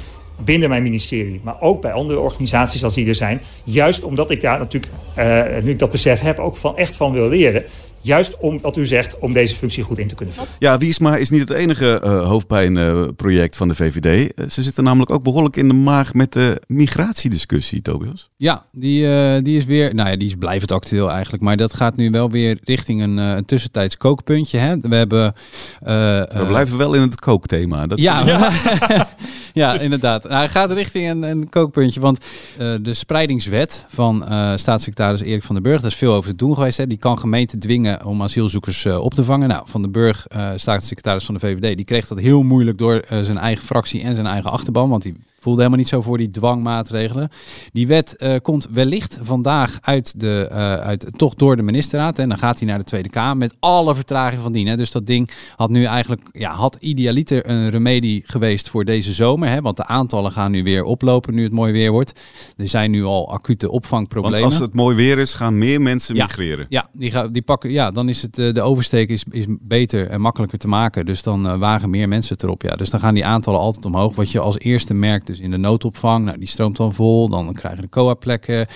binnen 0.44 0.70
mijn 0.70 0.84
ministerie, 0.84 1.42
maar 1.44 1.62
ook 1.62 1.82
bij 1.82 1.92
andere 1.92 2.20
organisaties 2.20 2.84
als 2.84 2.94
die 2.94 3.08
er 3.08 3.16
zijn. 3.16 3.42
Juist 3.64 4.04
omdat 4.04 4.32
ik 4.32 4.42
daar 4.42 4.60
natuurlijk, 4.60 4.94
uh, 5.18 5.64
nu 5.64 5.72
ik 5.72 5.80
dat 5.80 5.92
besef 5.92 6.20
heb, 6.20 6.40
ook 6.40 6.56
van, 6.56 6.78
echt 6.78 6.96
van 6.96 7.12
wil 7.12 7.30
leren. 7.30 7.64
Juist 8.02 8.38
om 8.38 8.60
wat 8.62 8.78
u 8.78 8.86
zegt, 8.86 9.20
om 9.20 9.34
deze 9.34 9.56
functie 9.56 9.84
goed 9.84 9.98
in 9.98 10.08
te 10.08 10.16
kunnen 10.16 10.36
vullen. 10.36 10.50
Ja, 10.60 10.78
Wiesma 10.78 11.16
is 11.16 11.30
niet 11.30 11.40
het 11.40 11.50
enige 11.50 12.02
uh, 12.06 12.28
hoofdpijnproject 12.28 13.54
uh, 13.54 13.58
van 13.58 13.68
de 13.68 13.76
VVD. 13.76 14.06
Uh, 14.06 14.50
ze 14.50 14.62
zitten 14.62 14.84
namelijk 14.84 15.12
ook 15.12 15.24
behoorlijk 15.24 15.56
in 15.56 15.68
de 15.68 15.74
maag 15.74 16.14
met 16.14 16.34
de 16.34 16.62
migratiediscussie, 16.68 17.82
Tobias. 17.82 18.30
Ja, 18.38 18.66
die, 18.72 19.08
eh, 19.08 19.44
die 19.44 19.58
is 19.58 19.66
weer, 19.66 19.96
nou 19.96 20.10
ja, 20.10 20.16
die 20.16 20.28
is 20.28 20.36
blijvend 20.40 20.72
actueel 20.72 21.12
eigenlijk. 21.12 21.44
Maar 21.44 21.58
dat 21.58 21.74
gaat 21.74 21.96
nu 21.96 22.10
wel 22.10 22.30
weer 22.30 22.60
richting 22.64 23.02
een, 23.02 23.18
een 23.18 23.46
tussentijds 23.46 23.98
kookpuntje. 23.98 24.58
Hè? 24.58 24.78
We 24.78 24.96
hebben... 24.96 25.34
We 25.80 26.46
blijven 26.48 26.78
wel 26.78 26.94
in 26.94 27.02
het 27.02 27.20
kookthema. 27.20 27.88
Dat 27.88 28.02
ja, 28.02 28.26
ja. 28.88 29.10
ja, 29.64 29.80
inderdaad. 29.80 30.24
Nou, 30.24 30.36
hij 30.36 30.50
gaat 30.50 30.72
richting 30.72 31.10
een, 31.10 31.24
een 31.24 31.50
kookpuntje. 31.50 32.00
Want 32.00 32.26
de 32.58 32.94
spreidingswet 32.94 33.86
van 33.88 34.26
staatssecretaris 34.56 35.22
Erik 35.22 35.44
van 35.44 35.56
den 35.56 35.64
Burg, 35.64 35.82
daar 35.82 35.92
is 35.92 35.98
veel 35.98 36.14
over 36.14 36.30
te 36.30 36.36
doen 36.36 36.54
geweest. 36.54 36.78
Hè? 36.78 36.88
Die 36.88 36.98
kan 36.98 37.20
gemeenten 37.20 37.60
dwingen 37.60 38.06
om 38.06 38.24
asielzoekers 38.24 38.86
uh, 38.86 39.00
op 39.00 39.14
te 39.14 39.24
vangen. 39.24 39.48
Nou, 39.48 39.64
Van 39.66 39.82
den 39.82 39.92
Burg, 39.92 40.28
staatssecretaris 40.56 41.26
van 41.26 41.34
de 41.34 41.40
VVD, 41.40 41.76
die 41.76 41.86
kreeg 41.86 42.08
dat 42.08 42.20
heel 42.20 42.44
moeilijk 42.44 42.78
door 42.78 43.06
zijn 43.22 43.38
eigen 43.38 43.66
fractie 43.66 44.02
en 44.02 44.16
zijn 44.16 44.28
eigen 44.28 44.52
achterban. 44.52 44.90
Want 44.90 45.04
die 45.04 45.16
Voelde 45.40 45.60
helemaal 45.60 45.80
niet 45.80 45.88
zo 45.88 46.02
voor 46.02 46.18
die 46.18 46.32
dwangmaatregelen. 46.32 47.30
Die 47.72 47.88
wet 47.88 48.16
eh, 48.16 48.34
komt 48.42 48.68
wellicht 48.72 49.18
vandaag 49.22 49.78
uit 49.82 50.20
de, 50.20 50.48
eh, 50.52 50.74
uit, 50.74 51.08
toch 51.18 51.36
door 51.36 51.56
de 51.56 51.62
ministerraad. 51.62 52.20
En 52.20 52.30
dan 52.30 52.38
gaat 52.38 52.60
hij 52.60 52.68
naar 52.68 52.78
de 52.78 52.84
Tweede 52.84 53.10
Kamer 53.10 53.38
met 53.38 53.56
alle 53.60 53.96
vertraging 53.96 54.42
van 54.42 54.52
dien. 54.52 54.68
Hè. 54.68 54.78
Dus 54.78 54.92
dat 54.92 55.06
ding 55.06 55.30
had 55.56 55.70
nu 55.70 55.84
eigenlijk, 55.84 56.22
ja, 56.32 56.52
had 56.52 56.78
idealiter 56.80 57.50
een 57.50 57.70
remedie 57.70 58.24
geweest 58.26 58.70
voor 58.70 58.86
deze 58.86 59.14
zomer. 59.14 59.50
Hè, 59.50 59.62
want 59.62 59.78
de 59.78 59.86
aantallen 59.86 60.32
gaan 60.32 60.52
nu 60.52 60.64
weer 60.64 60.84
oplopen 60.84 61.34
nu 61.34 61.44
het 61.44 61.52
mooi 61.52 61.72
weer 61.72 61.92
wordt. 61.92 62.20
Er 62.58 62.68
zijn 62.68 62.92
nu 62.92 63.04
al 63.04 63.32
acute 63.32 63.72
opvangproblemen. 63.72 64.40
Want 64.40 64.52
als 64.52 64.62
het 64.62 64.74
mooi 64.74 64.96
weer 64.96 65.20
is, 65.20 65.34
gaan 65.34 65.58
meer 65.58 65.82
mensen 65.82 66.16
migreren. 66.16 66.66
Ja, 66.70 66.90
die, 66.92 67.12
gaan, 67.12 67.32
die 67.32 67.42
pakken, 67.42 67.72
ja 67.72 67.92
dan 67.92 68.10
is 68.10 68.22
het, 68.22 68.40
eh, 68.40 68.54
de 68.54 68.62
oversteek 68.62 69.10
is, 69.10 69.24
is 69.32 69.46
beter 69.50 70.10
en 70.10 70.22
makkelijker 70.22 70.58
te 70.58 70.68
maken. 70.68 71.06
Dus 71.06 71.24
dan 71.24 71.60
wagen 71.60 71.90
meer 71.90 72.08
mensen 72.08 72.34
het 72.34 72.44
erop. 72.44 72.62
Ja. 72.62 72.76
Dus 72.76 72.90
dan 72.90 73.00
gaan 73.00 73.14
die 73.14 73.26
aantallen 73.26 73.60
altijd 73.60 73.86
omhoog. 73.86 74.16
Wat 74.16 74.32
je 74.32 74.40
als 74.40 74.60
eerste 74.60 74.94
merkt, 74.94 75.28
dus 75.28 75.37
in 75.40 75.52
de 75.52 75.58
noodopvang, 75.58 76.26
nou, 76.26 76.38
die 76.38 76.48
stroomt 76.48 76.78
dan 76.78 76.94
vol. 76.94 77.30
Dan 77.30 77.54
krijgen 77.54 77.82
de 77.82 77.90
COA-plekken. 77.90 78.68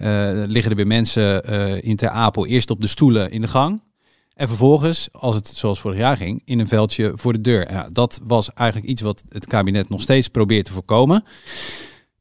Uh, 0.00 0.08
liggen 0.46 0.70
er 0.70 0.76
weer 0.76 0.86
mensen 0.86 1.44
in 1.82 1.96
Ter 1.96 2.08
Apel 2.08 2.46
eerst 2.46 2.70
op 2.70 2.80
de 2.80 2.86
stoelen 2.86 3.30
in 3.30 3.40
de 3.40 3.48
gang. 3.48 3.82
En 4.34 4.48
vervolgens, 4.48 5.08
als 5.12 5.34
het 5.34 5.46
zoals 5.46 5.80
vorig 5.80 5.98
jaar 5.98 6.16
ging, 6.16 6.42
in 6.44 6.58
een 6.58 6.68
veldje 6.68 7.12
voor 7.14 7.32
de 7.32 7.40
deur. 7.40 7.72
Ja, 7.72 7.88
dat 7.92 8.20
was 8.24 8.52
eigenlijk 8.52 8.90
iets 8.90 9.02
wat 9.02 9.22
het 9.28 9.46
kabinet 9.46 9.88
nog 9.88 10.00
steeds 10.00 10.28
probeert 10.28 10.64
te 10.64 10.72
voorkomen. 10.72 11.24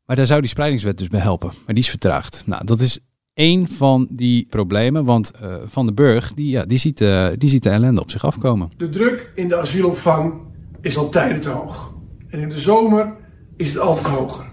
Maar 0.06 0.16
daar 0.16 0.26
zou 0.26 0.40
die 0.40 0.50
spreidingswet 0.50 0.98
dus 0.98 1.08
bij 1.08 1.20
helpen. 1.20 1.48
Maar 1.66 1.76
die 1.76 1.84
is 1.84 1.90
vertraagd. 1.90 2.44
Nou, 2.46 2.66
dat 2.66 2.80
is 2.80 3.00
één 3.34 3.68
van 3.68 4.08
die 4.12 4.46
problemen. 4.50 5.06
Want 5.06 5.32
uh, 5.44 5.56
Van 5.66 5.86
den 5.86 5.96
Burg, 5.96 6.34
die, 6.34 6.50
ja, 6.50 6.66
die, 6.66 6.78
ziet, 6.78 7.02
uh, 7.02 7.28
die 7.38 7.50
ziet 7.50 7.64
de 7.64 7.70
ellende 7.70 8.02
op 8.02 8.12
zich 8.12 8.26
afkomen. 8.26 8.72
De 8.78 8.90
druk 8.90 9.32
in 9.36 9.48
de 9.48 9.58
asielopvang 9.58 10.34
is 10.82 10.98
al 10.98 11.10
tijden 11.10 11.42
te 11.42 11.50
hoog. 11.50 11.94
En 12.30 12.40
in 12.40 12.50
de 12.50 12.60
zomer 12.60 13.16
is 13.60 13.74
het 13.74 13.80
altijd 13.82 14.08
hoger. 14.08 14.46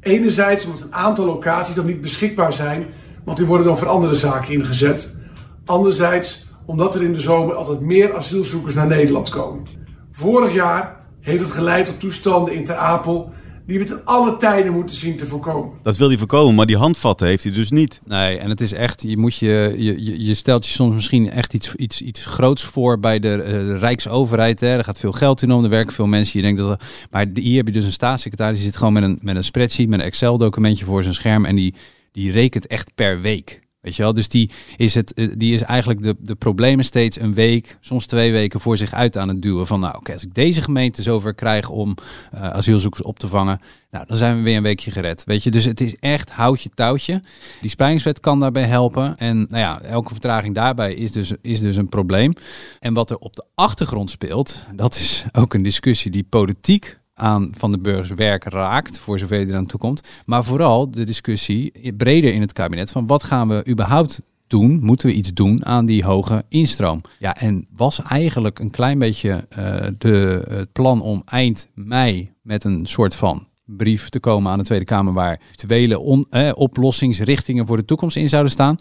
Enerzijds 0.00 0.64
omdat 0.64 0.82
een 0.82 0.94
aantal 0.94 1.24
locaties 1.24 1.74
dan 1.74 1.86
niet 1.86 2.00
beschikbaar 2.00 2.52
zijn, 2.52 2.86
want 3.24 3.36
die 3.36 3.46
worden 3.46 3.66
dan 3.66 3.78
voor 3.78 3.88
andere 3.88 4.14
zaken 4.14 4.52
ingezet. 4.52 5.16
Anderzijds 5.64 6.46
omdat 6.66 6.94
er 6.94 7.02
in 7.02 7.12
de 7.12 7.20
zomer 7.20 7.54
altijd 7.54 7.80
meer 7.80 8.16
asielzoekers 8.16 8.74
naar 8.74 8.86
Nederland 8.86 9.28
komen. 9.28 9.66
Vorig 10.10 10.54
jaar 10.54 10.96
heeft 11.20 11.42
het 11.42 11.50
geleid 11.50 11.86
tot 11.86 12.00
toestanden 12.00 12.54
in 12.54 12.64
Ter 12.64 12.76
Apel 12.76 13.32
die 13.68 13.78
we 13.78 13.84
ten 13.84 14.04
alle 14.04 14.36
tijden 14.36 14.72
moeten 14.72 14.96
zien 14.96 15.16
te 15.16 15.26
voorkomen. 15.26 15.72
Dat 15.82 15.96
wil 15.96 16.08
hij 16.08 16.18
voorkomen, 16.18 16.54
maar 16.54 16.66
die 16.66 16.76
handvatten 16.76 17.26
heeft 17.26 17.42
hij 17.42 17.52
dus 17.52 17.70
niet. 17.70 18.00
Nee, 18.04 18.38
en 18.38 18.50
het 18.50 18.60
is 18.60 18.72
echt, 18.72 19.02
je, 19.02 19.16
moet 19.16 19.36
je, 19.36 19.74
je, 19.78 20.24
je 20.24 20.34
stelt 20.34 20.66
je 20.66 20.72
soms 20.72 20.94
misschien 20.94 21.30
echt 21.30 21.54
iets, 21.54 21.74
iets, 21.74 22.02
iets 22.02 22.24
groots 22.24 22.64
voor 22.64 23.00
bij 23.00 23.18
de, 23.18 23.28
uh, 23.28 23.44
de 23.44 23.78
Rijksoverheid. 23.78 24.60
Hè. 24.60 24.76
Er 24.76 24.84
gaat 24.84 24.98
veel 24.98 25.12
geld 25.12 25.42
in 25.42 25.52
om, 25.52 25.64
er 25.64 25.70
werken 25.70 25.94
veel 25.94 26.06
mensen. 26.06 26.40
Je 26.40 26.46
denkt 26.46 26.60
dat, 26.60 26.82
maar 27.10 27.26
hier 27.34 27.56
heb 27.56 27.66
je 27.66 27.72
dus 27.72 27.84
een 27.84 27.92
staatssecretaris 27.92 28.58
die 28.58 28.66
zit 28.66 28.76
gewoon 28.76 28.92
met 28.92 29.02
een, 29.02 29.18
met 29.22 29.36
een 29.36 29.44
spreadsheet, 29.44 29.88
met 29.88 30.00
een 30.00 30.06
Excel-documentje 30.06 30.84
voor 30.84 31.02
zijn 31.02 31.14
scherm 31.14 31.44
en 31.44 31.56
die, 31.56 31.74
die 32.12 32.30
rekent 32.32 32.66
echt 32.66 32.94
per 32.94 33.20
week. 33.20 33.60
Weet 33.88 33.96
je 33.96 34.02
wel? 34.02 34.14
Dus 34.14 34.28
die 34.28 34.50
is, 34.76 34.94
het, 34.94 35.28
die 35.36 35.54
is 35.54 35.62
eigenlijk 35.62 36.02
de, 36.02 36.16
de 36.18 36.34
problemen 36.34 36.84
steeds 36.84 37.20
een 37.20 37.34
week, 37.34 37.78
soms 37.80 38.06
twee 38.06 38.32
weken 38.32 38.60
voor 38.60 38.76
zich 38.76 38.92
uit 38.92 39.16
aan 39.16 39.28
het 39.28 39.42
duwen. 39.42 39.66
Van 39.66 39.80
nou, 39.80 39.96
oké, 39.96 40.12
als 40.12 40.24
ik 40.24 40.34
deze 40.34 40.62
gemeente 40.62 41.02
zover 41.02 41.34
krijg 41.34 41.68
om 41.68 41.94
uh, 42.34 42.40
asielzoekers 42.40 43.02
op 43.02 43.18
te 43.18 43.28
vangen, 43.28 43.60
nou, 43.90 44.06
dan 44.06 44.16
zijn 44.16 44.36
we 44.36 44.42
weer 44.42 44.56
een 44.56 44.62
weekje 44.62 44.90
gered. 44.90 45.24
Weet 45.24 45.42
je, 45.42 45.50
dus 45.50 45.64
het 45.64 45.80
is 45.80 45.96
echt 45.96 46.30
houtje 46.30 46.70
touwtje. 46.74 47.22
Die 47.60 47.70
spreidingswet 47.70 48.20
kan 48.20 48.40
daarbij 48.40 48.64
helpen. 48.64 49.16
En 49.16 49.36
nou 49.36 49.58
ja, 49.58 49.80
elke 49.80 50.10
vertraging 50.10 50.54
daarbij 50.54 50.94
is 50.94 51.12
dus, 51.12 51.32
is 51.42 51.60
dus 51.60 51.76
een 51.76 51.88
probleem. 51.88 52.32
En 52.78 52.94
wat 52.94 53.10
er 53.10 53.18
op 53.18 53.36
de 53.36 53.44
achtergrond 53.54 54.10
speelt, 54.10 54.64
dat 54.74 54.94
is 54.94 55.24
ook 55.32 55.54
een 55.54 55.62
discussie 55.62 56.10
die 56.10 56.26
politiek 56.28 56.98
aan 57.18 57.50
Van 57.56 57.70
de 57.70 57.78
Burgers 57.78 58.10
werk 58.10 58.44
raakt, 58.44 58.98
voor 58.98 59.18
zover 59.18 59.38
die 59.38 59.48
eraan 59.48 59.66
toekomt. 59.66 60.08
Maar 60.26 60.44
vooral 60.44 60.90
de 60.90 61.04
discussie 61.04 61.92
breder 61.96 62.32
in 62.32 62.40
het 62.40 62.52
kabinet 62.52 62.90
van 62.90 63.06
wat 63.06 63.22
gaan 63.22 63.48
we 63.48 63.64
überhaupt 63.68 64.22
doen? 64.46 64.78
Moeten 64.82 65.08
we 65.08 65.14
iets 65.14 65.34
doen 65.34 65.66
aan 65.66 65.86
die 65.86 66.04
hoge 66.04 66.44
instroom? 66.48 67.00
Ja, 67.18 67.36
en 67.36 67.66
was 67.76 68.02
eigenlijk 68.02 68.58
een 68.58 68.70
klein 68.70 68.98
beetje 68.98 69.46
uh, 69.58 69.76
de, 69.98 70.44
het 70.48 70.72
plan 70.72 71.00
om 71.00 71.22
eind 71.24 71.68
mei 71.74 72.32
met 72.42 72.64
een 72.64 72.86
soort 72.86 73.14
van 73.14 73.46
brief 73.64 74.08
te 74.08 74.20
komen 74.20 74.52
aan 74.52 74.58
de 74.58 74.64
Tweede 74.64 74.84
Kamer 74.84 75.12
waar 75.12 75.40
eventuele 75.52 75.98
on, 75.98 76.26
eh, 76.30 76.50
oplossingsrichtingen 76.54 77.66
voor 77.66 77.76
de 77.76 77.84
toekomst 77.84 78.16
in 78.16 78.28
zouden 78.28 78.52
staan. 78.52 78.76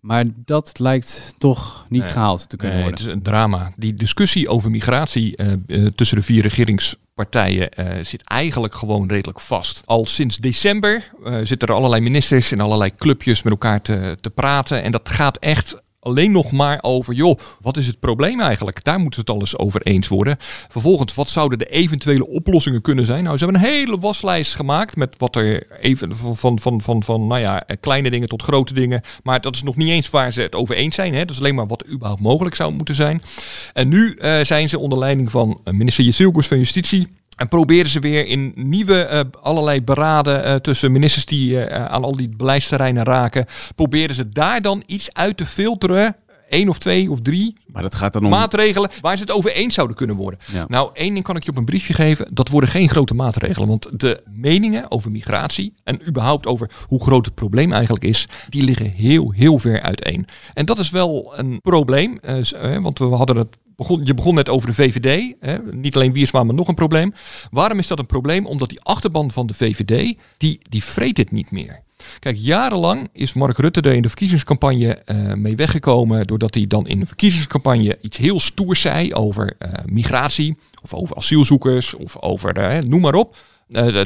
Maar 0.00 0.24
dat 0.44 0.78
lijkt 0.78 1.34
toch 1.38 1.86
niet 1.88 2.02
nee, 2.02 2.10
gehaald 2.10 2.48
te 2.48 2.56
kunnen 2.56 2.76
nee, 2.76 2.84
worden. 2.84 3.04
Het 3.04 3.08
is 3.08 3.14
een 3.16 3.22
drama. 3.22 3.72
Die 3.76 3.94
discussie 3.94 4.48
over 4.48 4.70
migratie 4.70 5.36
uh, 5.36 5.52
uh, 5.66 5.86
tussen 5.86 6.16
de 6.16 6.22
vier 6.22 6.42
regeringspartijen 7.20 7.98
uh, 7.98 8.04
zit 8.04 8.22
eigenlijk 8.24 8.74
gewoon 8.74 9.08
redelijk 9.08 9.40
vast. 9.40 9.82
Al 9.84 10.06
sinds 10.06 10.36
december 10.36 11.10
zitten 11.42 11.68
er 11.68 11.74
allerlei 11.74 12.02
ministers 12.02 12.52
en 12.52 12.60
allerlei 12.60 12.94
clubjes 12.96 13.42
met 13.42 13.52
elkaar 13.52 13.80
te 13.80 14.30
praten. 14.34 14.82
En 14.82 14.92
dat 14.92 15.08
gaat 15.08 15.38
echt 15.38 15.82
alleen 16.00 16.32
nog 16.32 16.52
maar 16.52 16.78
over, 16.82 17.14
joh, 17.14 17.38
wat 17.60 17.76
is 17.76 17.86
het 17.86 18.00
probleem 18.00 18.40
eigenlijk? 18.40 18.84
Daar 18.84 18.98
moeten 19.00 19.14
ze 19.14 19.20
het 19.20 19.30
alles 19.30 19.58
over 19.58 19.82
eens 19.82 20.08
worden. 20.08 20.36
Vervolgens, 20.68 21.14
wat 21.14 21.28
zouden 21.28 21.58
de 21.58 21.66
eventuele 21.66 22.26
oplossingen 22.26 22.82
kunnen 22.82 23.04
zijn? 23.04 23.24
Nou, 23.24 23.38
ze 23.38 23.44
hebben 23.44 23.62
een 23.62 23.68
hele 23.68 23.98
waslijst 23.98 24.54
gemaakt 24.54 24.96
met 24.96 25.14
wat 25.18 25.36
er 25.36 25.66
even 25.80 26.16
van, 26.16 26.36
van, 26.36 26.58
van, 26.58 26.82
van, 26.82 27.02
van 27.02 27.26
nou 27.26 27.40
ja, 27.40 27.64
kleine 27.80 28.10
dingen 28.10 28.28
tot 28.28 28.42
grote 28.42 28.74
dingen. 28.74 29.02
Maar 29.22 29.40
dat 29.40 29.54
is 29.54 29.62
nog 29.62 29.76
niet 29.76 29.88
eens 29.88 30.10
waar 30.10 30.32
ze 30.32 30.40
het 30.40 30.54
over 30.54 30.74
eens 30.74 30.94
zijn. 30.94 31.14
Hè? 31.14 31.20
Dat 31.20 31.30
is 31.30 31.38
alleen 31.38 31.54
maar 31.54 31.66
wat 31.66 31.82
er 31.82 31.92
überhaupt 31.92 32.22
mogelijk 32.22 32.54
zou 32.54 32.72
moeten 32.72 32.94
zijn. 32.94 33.22
En 33.72 33.88
nu 33.88 34.16
uh, 34.18 34.40
zijn 34.42 34.68
ze 34.68 34.78
onder 34.78 34.98
leiding 34.98 35.30
van 35.30 35.60
minister 35.64 36.04
Jezilgus 36.04 36.46
van 36.46 36.58
Justitie 36.58 37.08
en 37.40 37.48
proberen 37.48 37.90
ze 37.90 38.00
weer 38.00 38.26
in 38.26 38.52
nieuwe 38.54 39.08
uh, 39.12 39.20
allerlei 39.42 39.82
beraden 39.82 40.46
uh, 40.46 40.54
tussen 40.54 40.92
ministers 40.92 41.26
die 41.26 41.52
uh, 41.52 41.84
aan 41.84 42.04
al 42.04 42.16
die 42.16 42.28
beleidsterreinen 42.36 43.04
raken. 43.04 43.46
Proberen 43.74 44.14
ze 44.14 44.28
daar 44.28 44.62
dan 44.62 44.82
iets 44.86 45.12
uit 45.12 45.36
te 45.36 45.46
filteren. 45.46 46.16
Één 46.50 46.68
of 46.68 46.78
twee 46.78 47.10
of 47.10 47.20
drie 47.20 47.56
maar 47.72 47.82
dat 47.82 47.94
gaat 47.94 48.12
dan 48.12 48.24
om... 48.24 48.30
maatregelen 48.30 48.90
waar 49.00 49.16
ze 49.16 49.22
het 49.22 49.32
over 49.32 49.52
eens 49.52 49.74
zouden 49.74 49.96
kunnen 49.96 50.16
worden. 50.16 50.40
Ja. 50.52 50.64
Nou, 50.68 50.90
één 50.92 51.12
ding 51.12 51.24
kan 51.24 51.36
ik 51.36 51.44
je 51.44 51.50
op 51.50 51.56
een 51.56 51.64
briefje 51.64 51.94
geven. 51.94 52.28
Dat 52.34 52.48
worden 52.48 52.70
geen 52.70 52.88
grote 52.88 53.14
maatregelen. 53.14 53.68
Want 53.68 54.00
de 54.00 54.22
meningen 54.30 54.90
over 54.90 55.10
migratie 55.10 55.74
en 55.84 56.08
überhaupt 56.08 56.46
over 56.46 56.70
hoe 56.86 57.02
groot 57.02 57.26
het 57.26 57.34
probleem 57.34 57.72
eigenlijk 57.72 58.04
is, 58.04 58.28
die 58.48 58.62
liggen 58.62 58.90
heel, 58.90 59.30
heel 59.30 59.58
ver 59.58 59.82
uiteen. 59.82 60.26
En 60.54 60.66
dat 60.66 60.78
is 60.78 60.90
wel 60.90 61.32
een 61.36 61.60
probleem. 61.60 62.18
want 62.80 62.98
we 62.98 63.04
hadden 63.04 63.36
het 63.36 63.58
Begon, 63.76 64.00
je 64.04 64.14
begon 64.14 64.34
net 64.34 64.48
over 64.48 64.68
de 64.68 64.74
VVD. 64.74 65.34
Hè? 65.40 65.58
Niet 65.70 65.94
alleen 65.94 66.12
Wiersma, 66.12 66.44
maar 66.44 66.54
nog 66.54 66.68
een 66.68 66.74
probleem. 66.74 67.14
Waarom 67.50 67.78
is 67.78 67.86
dat 67.86 67.98
een 67.98 68.06
probleem? 68.06 68.46
Omdat 68.46 68.68
die 68.68 68.80
achterban 68.82 69.30
van 69.30 69.46
de 69.46 69.54
VVD, 69.54 70.18
die, 70.36 70.60
die 70.62 70.84
vreet 70.84 71.16
dit 71.16 71.30
niet 71.30 71.50
meer. 71.50 71.82
Kijk, 72.18 72.36
jarenlang 72.38 73.08
is 73.12 73.34
Mark 73.34 73.58
Rutte 73.58 73.80
er 73.80 73.94
in 73.94 74.02
de 74.02 74.08
verkiezingscampagne 74.08 75.02
uh, 75.06 75.34
mee 75.34 75.56
weggekomen. 75.56 76.26
Doordat 76.26 76.54
hij 76.54 76.66
dan 76.66 76.86
in 76.86 77.00
de 77.00 77.06
verkiezingscampagne 77.06 77.98
iets 78.00 78.16
heel 78.16 78.40
stoers 78.40 78.80
zei 78.80 79.14
over 79.14 79.56
uh, 79.58 79.72
migratie. 79.86 80.58
Of 80.82 80.94
over 80.94 81.16
asielzoekers. 81.16 81.94
Of 81.94 82.20
over, 82.20 82.58
uh, 82.58 82.82
noem 82.82 83.00
maar 83.00 83.14
op. 83.14 83.36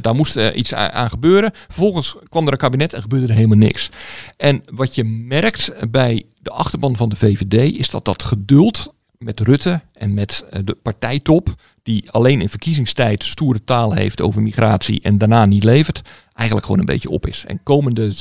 daar 0.01 0.15
moest 0.15 0.37
iets 0.37 0.75
aan 0.75 1.11
gebeuren. 1.11 1.51
Vervolgens 1.55 2.17
kwam 2.29 2.47
er 2.47 2.53
een 2.53 2.59
kabinet 2.59 2.93
en 2.93 3.03
gebeurde 3.03 3.27
er 3.27 3.35
helemaal 3.35 3.57
niks. 3.57 3.91
En 4.37 4.61
wat 4.73 4.95
je 4.95 5.05
merkt 5.05 5.91
bij 5.91 6.27
de 6.43 6.51
achterban 6.51 6.97
van 6.97 7.09
de 7.09 7.17
VVD 7.17 7.79
is 7.79 7.91
dat 7.91 8.05
dat 8.05 8.23
geduld 8.23 8.94
met 9.19 9.41
Rutte 9.41 9.81
en 9.93 10.15
met 10.15 10.47
de 10.65 10.77
partijtop, 10.83 11.55
die 11.83 12.11
alleen 12.11 12.41
in 12.41 12.49
verkiezingstijd 12.49 13.25
stoere 13.25 13.65
taal 13.65 13.93
heeft 13.93 14.21
over 14.21 14.43
migratie 14.43 15.01
en 15.03 15.19
daarna 15.19 15.45
niet 15.45 15.65
levert, 15.65 16.03
eigenlijk 16.35 16.67
gewoon 16.67 16.81
een 16.81 16.93
beetje 16.95 17.11
op 17.11 17.27
is. 17.27 17.45
En 17.47 17.63
komende 17.63 18.13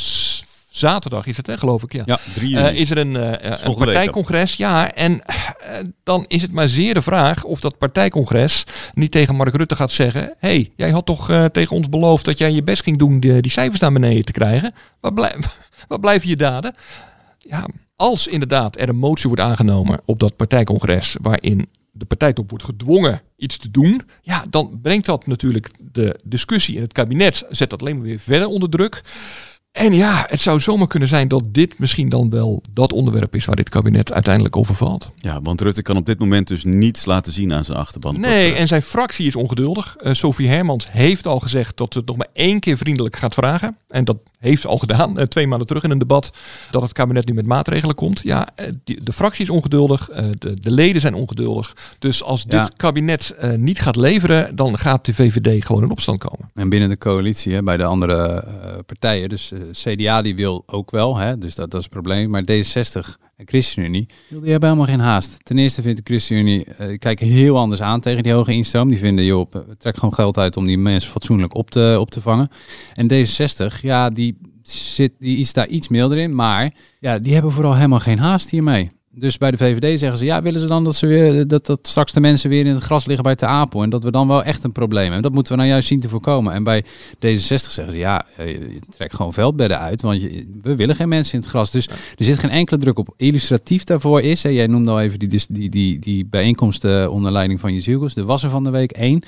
zaterdag 0.69 1.25
is 1.25 1.38
het, 1.38 1.47
hè, 1.47 1.58
geloof 1.58 1.84
ik, 1.84 1.93
ja. 1.93 2.01
ja 2.06 2.19
drie 2.34 2.56
uh, 2.56 2.73
is 2.73 2.89
er 2.89 2.97
een, 2.97 3.15
uh, 3.15 3.32
een 3.39 3.75
partijcongres. 3.75 4.56
Ja, 4.56 4.93
en 4.93 5.12
uh, 5.12 5.77
dan 6.03 6.25
is 6.27 6.41
het 6.41 6.51
maar 6.51 6.69
zeer 6.69 6.93
de 6.93 7.01
vraag 7.01 7.43
of 7.43 7.60
dat 7.60 7.77
partijcongres 7.77 8.63
niet 8.93 9.12
tegen 9.12 9.36
Mark 9.36 9.56
Rutte 9.56 9.75
gaat 9.75 9.91
zeggen: 9.91 10.36
hey, 10.39 10.71
jij 10.75 10.89
had 10.89 11.06
toch 11.06 11.49
tegen 11.51 11.75
ons 11.75 11.89
beloofd 11.89 12.25
dat 12.25 12.38
jij 12.38 12.51
je 12.51 12.63
best 12.63 12.84
ging 12.84 12.97
doen 12.97 13.19
die, 13.19 13.41
die 13.41 13.51
cijfers 13.51 13.79
naar 13.79 13.91
beneden 13.91 14.25
te 14.25 14.32
krijgen. 14.32 14.73
Waar, 14.99 15.13
blijf, 15.13 15.36
waar 15.88 15.99
blijven 15.99 16.29
je 16.29 16.36
daden? 16.36 16.75
Ja, 17.38 17.65
als 17.95 18.27
inderdaad 18.27 18.79
er 18.79 18.89
een 18.89 18.97
motie 18.97 19.27
wordt 19.27 19.43
aangenomen 19.43 20.01
op 20.06 20.19
dat 20.19 20.36
partijcongres 20.36 21.15
waarin 21.21 21.67
de 21.91 22.06
partijtop 22.06 22.49
wordt 22.49 22.65
gedwongen 22.65 23.21
iets 23.38 23.58
te 23.58 23.71
doen, 23.71 24.01
ja, 24.21 24.45
dan 24.49 24.79
brengt 24.82 25.06
dat 25.06 25.27
natuurlijk 25.27 25.71
de 25.91 26.19
discussie 26.23 26.75
in 26.75 26.82
het 26.82 26.93
kabinet, 26.93 27.45
zet 27.49 27.69
dat 27.69 27.82
alleen 27.82 27.95
maar 27.95 28.06
weer 28.06 28.19
verder 28.19 28.47
onder 28.47 28.69
druk. 28.69 29.03
En 29.73 29.93
ja, 29.93 30.25
het 30.29 30.41
zou 30.41 30.60
zomaar 30.60 30.88
kunnen 30.88 31.10
zijn 31.10 31.27
dat 31.27 31.43
dit 31.53 31.79
misschien 31.79 32.10
dan 32.10 32.29
wel 32.29 32.62
dat 32.71 32.93
onderwerp 32.93 33.36
is 33.36 33.45
waar 33.45 33.56
dit 33.56 33.69
kabinet 33.69 34.12
uiteindelijk 34.13 34.58
over 34.58 34.75
valt. 34.75 35.12
Ja, 35.15 35.41
want 35.41 35.62
Rutte 35.62 35.82
kan 35.82 35.97
op 35.97 36.06
dit 36.06 36.19
moment 36.19 36.47
dus 36.47 36.63
niets 36.63 37.06
laten 37.06 37.34
zien 37.34 37.53
aan 37.53 37.63
zijn 37.63 37.77
achterban. 37.77 38.19
Nee, 38.19 38.53
en 38.53 38.67
zijn 38.67 38.82
fractie 38.82 39.27
is 39.27 39.36
ongeduldig. 39.36 39.95
Uh, 40.03 40.13
Sophie 40.13 40.47
Hermans 40.47 40.91
heeft 40.91 41.27
al 41.27 41.39
gezegd 41.39 41.77
dat 41.77 41.93
ze 41.93 41.99
het 41.99 42.08
nog 42.08 42.17
maar 42.17 42.29
één 42.34 42.60
keer 42.60 42.77
vriendelijk 42.77 43.15
gaat 43.15 43.34
vragen. 43.34 43.77
En 43.88 44.06
dat 44.06 44.17
heeft 44.43 44.62
ze 44.62 44.67
al 44.67 44.77
gedaan, 44.77 45.17
eh, 45.17 45.25
twee 45.25 45.47
maanden 45.47 45.67
terug 45.67 45.84
in 45.84 45.91
een 45.91 45.97
debat, 45.97 46.32
dat 46.71 46.82
het 46.82 46.91
kabinet 46.93 47.27
nu 47.27 47.34
met 47.34 47.45
maatregelen 47.45 47.95
komt. 47.95 48.19
Ja, 48.23 48.47
eh, 48.56 48.67
de 48.84 49.13
fractie 49.13 49.43
is 49.43 49.49
ongeduldig, 49.49 50.10
eh, 50.10 50.25
de, 50.39 50.60
de 50.60 50.71
leden 50.71 51.01
zijn 51.01 51.13
ongeduldig. 51.13 51.75
Dus 51.99 52.23
als 52.23 52.45
Ja. 52.47 52.62
dit 52.62 52.75
kabinet 52.75 53.36
niet 53.58 53.79
gaat 53.82 53.95
leveren, 53.95 54.56
dan 54.56 54.77
gaat 54.77 55.06
de 55.06 55.13
VVD 55.13 55.65
gewoon 55.65 55.84
in 55.84 55.91
opstand 55.91 56.17
komen. 56.19 56.49
En 56.53 56.69
binnen 56.69 56.89
de 56.89 56.97
coalitie, 56.97 57.53
hè, 57.53 57.63
bij 57.63 57.77
de 57.77 57.84
andere 57.84 58.43
partijen. 58.86 59.29
Dus 59.29 59.51
CDA 59.71 60.21
die 60.21 60.36
wil 60.36 60.63
ook 60.65 60.91
wel, 60.91 61.17
hè, 61.17 61.38
dus 61.38 61.56
dat, 61.56 61.71
dat 61.71 61.79
is 61.79 61.86
het 61.86 61.93
probleem. 61.93 62.29
Maar 62.29 62.41
D66 62.41 63.17
en 63.33 63.33
ChristenUnie, 63.45 64.06
die 64.29 64.51
hebben 64.51 64.69
helemaal 64.69 64.95
geen 64.95 64.99
haast. 64.99 65.45
Ten 65.45 65.58
eerste 65.58 65.82
vindt 65.82 65.97
de 65.97 66.03
ChristenUnie, 66.06 66.65
eh 66.65 66.97
kijken 66.97 67.27
heel 67.27 67.58
anders 67.58 67.82
aan 67.82 67.99
tegen 67.99 68.23
die 68.23 68.34
hoge 68.34 68.53
instroom. 68.53 68.89
Die 68.89 68.97
vinden, 68.97 69.25
joh, 69.25 69.51
trek 69.77 69.95
gewoon 69.95 70.13
geld 70.13 70.38
uit 70.38 70.58
om 70.58 70.65
die 70.65 70.77
mensen 70.77 71.12
fatsoenlijk 71.12 71.56
op 71.56 71.71
te, 71.71 71.97
op 71.99 72.12
te 72.12 72.21
vangen. 72.21 72.49
En 72.93 73.12
D66, 73.13 73.82
ja, 73.82 74.10
die, 74.10 74.38
zit, 74.63 75.12
die 75.19 75.38
is 75.38 75.53
daar 75.53 75.67
iets 75.67 75.88
milder 75.88 76.17
in. 76.17 76.36
Maar 76.36 76.73
ja, 76.99 77.19
die 77.19 77.34
hebben 77.34 77.51
vooral 77.51 77.75
helemaal 77.75 77.99
geen 77.99 78.19
haast 78.19 78.49
hiermee. 78.49 78.91
Dus 79.15 79.38
bij 79.38 79.52
de 79.52 79.58
VVD 79.58 79.99
zeggen 79.99 80.17
ze, 80.17 80.26
ja, 80.26 80.41
willen 80.41 80.60
ze 80.60 80.67
dan 80.67 80.84
dat, 80.84 80.95
ze 80.95 81.08
weer, 81.08 81.47
dat, 81.47 81.65
dat 81.65 81.80
straks 81.82 82.12
de 82.12 82.19
mensen 82.19 82.49
weer 82.49 82.65
in 82.65 82.73
het 82.73 82.84
gras 82.84 83.06
liggen 83.06 83.23
bij 83.23 83.36
Te 83.36 83.45
Apel 83.45 83.84
en 83.84 83.89
dat 83.89 84.04
we 84.04 84.12
dan 84.12 84.28
wel 84.28 84.43
echt 84.43 84.63
een 84.63 84.71
probleem 84.71 85.04
hebben. 85.04 85.21
Dat 85.21 85.34
moeten 85.34 85.54
we 85.54 85.60
nou 85.60 85.71
juist 85.71 85.88
zien 85.88 85.99
te 85.99 86.10
voorkomen. 86.10 86.54
En 86.54 86.63
bij 86.63 86.84
D66 87.15 87.45
zeggen 87.45 87.91
ze, 87.91 87.97
ja, 87.97 88.26
eh, 88.38 88.47
je 88.47 88.80
trekt 88.89 89.15
gewoon 89.15 89.34
veldbedden 89.34 89.80
uit, 89.80 90.02
want 90.02 90.21
je, 90.21 90.47
we 90.62 90.76
willen 90.76 90.95
geen 90.95 91.10
mensen 91.10 91.34
in 91.34 91.39
het 91.39 91.49
gras. 91.49 91.71
Dus 91.71 91.88
er 91.88 92.26
zit 92.26 92.39
geen 92.39 92.49
enkele 92.49 92.80
druk 92.80 92.99
op. 92.99 93.13
Illustratief 93.17 93.84
daarvoor 93.84 94.21
is, 94.21 94.43
hè, 94.43 94.49
jij 94.49 94.67
noemde 94.67 94.91
al 94.91 95.02
even 95.02 95.19
die, 95.19 95.41
die, 95.49 95.69
die, 95.69 95.99
die 95.99 96.26
bijeenkomst 96.26 96.86
eh, 96.86 97.08
onder 97.10 97.32
leiding 97.32 97.60
van 97.60 97.73
Jezielgus. 97.73 98.15
Er 98.15 98.26
was 98.26 98.43
er 98.43 98.49
van 98.49 98.63
de 98.63 98.69
week 98.69 98.91
één. 98.91 99.21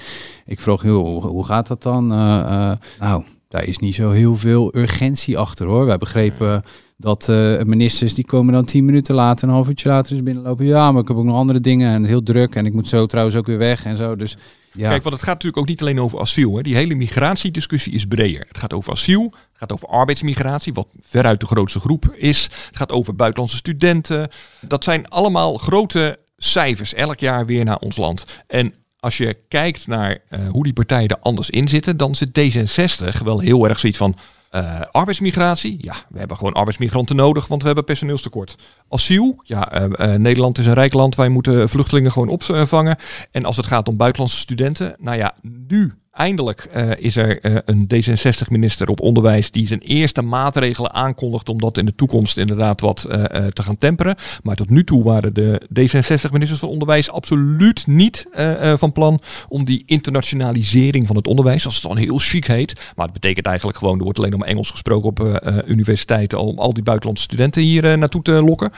Ik 0.46 0.60
vroeg, 0.60 0.84
joh, 0.84 1.04
hoe, 1.04 1.22
hoe 1.22 1.46
gaat 1.46 1.68
dat 1.68 1.84
dan? 1.84 2.12
Eh, 2.12 2.40
eh, 2.40 2.78
nou, 3.00 3.24
daar 3.48 3.64
is 3.64 3.78
niet 3.78 3.96
zo 3.96 4.12
heel 4.12 4.36
veel 4.36 4.76
urgentie 4.76 5.38
achter 5.38 5.68
hoor. 5.68 5.86
Wij 5.86 5.98
begrepen 5.98 6.64
dat 6.98 7.30
eh, 7.30 7.62
ministers 7.62 8.14
die 8.14 8.26
komen 8.26 8.54
dan 8.54 8.66
tien 8.66 8.86
minuten 8.86 9.16
later, 9.16 9.48
een 9.48 9.54
half 9.54 9.68
uurtje 9.68 9.90
later 9.90 10.16
is 10.16 10.24
binnenlopen. 10.24 10.66
Ja, 10.66 10.92
maar 10.92 11.02
ik 11.02 11.08
heb 11.08 11.18
ook 11.18 11.24
nog 11.24 11.36
andere 11.36 11.60
dingen 11.60 11.94
en 11.94 12.04
heel 12.04 12.24
druk 12.24 12.56
en 12.56 12.66
ik 12.66 12.74
moet 12.74 12.88
zo 12.88 13.06
trouwens 13.06 13.36
ook 13.36 13.46
weer 13.46 13.58
weg 13.58 13.86
en 13.86 13.96
zo. 13.96 14.16
Dus 14.16 14.38
ja. 14.72 14.90
Kijk, 14.90 15.04
want 15.04 15.16
het 15.16 15.24
gaat 15.24 15.34
natuurlijk 15.34 15.62
ook 15.62 15.68
niet 15.68 15.82
alleen 15.82 16.00
over 16.00 16.20
asiel. 16.20 16.56
Hè. 16.56 16.62
Die 16.62 16.76
hele 16.76 16.96
migratiediscussie 16.96 17.94
is 17.94 18.06
breder. 18.06 18.46
Het 18.48 18.58
gaat 18.58 18.74
over 18.74 18.92
asiel, 18.92 19.24
het 19.24 19.58
gaat 19.58 19.72
over 19.72 19.88
arbeidsmigratie, 19.88 20.74
wat 20.74 20.88
veruit 21.02 21.40
de 21.40 21.46
grootste 21.46 21.80
groep 21.80 22.14
is. 22.16 22.44
Het 22.44 22.78
gaat 22.78 22.92
over 22.92 23.16
buitenlandse 23.16 23.58
studenten. 23.58 24.30
Dat 24.62 24.84
zijn 24.84 25.08
allemaal 25.08 25.58
grote 25.58 26.20
cijfers 26.38 26.94
elk 26.94 27.20
jaar 27.20 27.46
weer 27.46 27.66
naar 27.66 27.80
ons 27.80 27.98
land. 27.98 28.26
En 28.48 28.74
als 29.00 29.18
je 29.18 29.38
kijkt 29.48 29.88
naar 29.88 30.20
eh, 30.30 30.40
hoe 30.48 30.64
die 30.64 30.74
partijen 30.74 31.10
er 31.10 31.20
anders 31.20 31.50
in 31.50 31.68
zitten, 31.68 31.98
dan 31.98 32.16
zit 32.16 32.40
D66 32.40 33.24
wel 33.24 33.40
heel 33.40 33.68
erg 33.68 33.80
zoiets 33.80 33.98
van. 33.98 34.16
Eh, 34.56 34.82
arbeidsmigratie, 34.92 35.78
ja, 35.82 35.96
we 36.10 36.20
hebben 36.20 36.38
gewoon 36.38 36.54
arbeidsmigranten 36.54 37.16
nodig, 37.16 37.48
want 37.48 37.62
we 37.62 37.68
hebben 37.68 37.86
personeelstekort. 37.86 38.56
Asiel, 38.90 39.40
ja, 39.44 39.72
eh, 39.72 40.14
eh, 40.14 40.20
Nederland 40.20 40.58
is 40.58 40.66
een 40.66 40.74
rijk 40.74 40.94
land, 40.94 41.16
wij 41.16 41.30
moeten 41.30 41.70
vluchtelingen 41.70 42.12
gewoon 42.12 42.30
opvangen. 42.30 42.98
En 43.32 43.46
als 43.46 43.58
het 43.58 43.66
gaat 43.66 43.88
om 43.88 43.98
buitenlandse 43.98 44.40
studenten, 44.40 44.96
nou 45.00 45.18
ja, 45.18 45.34
nu 45.42 45.94
eindelijk 46.16 46.68
eh, 46.72 46.90
is 46.98 47.16
er 47.16 47.42
eh, 47.42 47.56
een 47.66 47.88
D66-minister 47.96 48.90
op 48.90 49.02
onderwijs 49.02 49.52
die 49.52 49.68
zijn 49.68 49.80
eerste 49.80 50.22
maatregelen 50.22 50.94
aankondigt 50.94 51.50
om 51.50 51.60
dat 51.60 51.78
in 51.78 51.86
de 51.86 51.96
toekomst 51.96 52.38
inderdaad 52.38 52.82
wat 52.82 53.04
eh, 53.04 53.46
te 53.46 53.64
gaan 53.64 53.78
temperen. 53.78 54.16
Maar 54.44 54.56
tot 54.56 54.70
nu 54.70 54.84
toe 54.84 55.04
waren 55.04 55.34
de 55.34 55.62
D66-ministers 55.80 56.60
van 56.60 56.70
onderwijs 56.70 57.12
absoluut 57.12 57.88
niet 57.88 58.28
van 58.76 58.92
plan 58.92 59.22
om 59.50 59.66
die 59.66 59.84
internationalisering 59.86 61.08
van 61.08 61.16
het 61.16 61.28
onderwijs, 61.28 61.62
zoals 61.62 61.76
het 61.76 61.88
dan 61.88 61.98
heel 61.98 62.18
chic 62.18 62.46
heet. 62.46 62.74
Maar 62.96 63.06
het 63.06 63.14
betekent 63.14 63.46
eigenlijk 63.46 63.78
gewoon, 63.78 63.98
er 63.98 64.04
wordt 64.04 64.18
alleen 64.18 64.38
maar 64.38 64.48
Engels 64.48 64.72
gesproken 64.72 65.10
op 65.10 65.52
universiteiten 65.66 66.40
om 66.40 66.60
al 66.60 66.74
die 66.74 66.84
buitenlandse 66.84 67.24
studenten 67.24 67.62
hier 67.62 67.98
naartoe 67.98 68.22
te 68.22 68.32
lokken. 68.32 68.72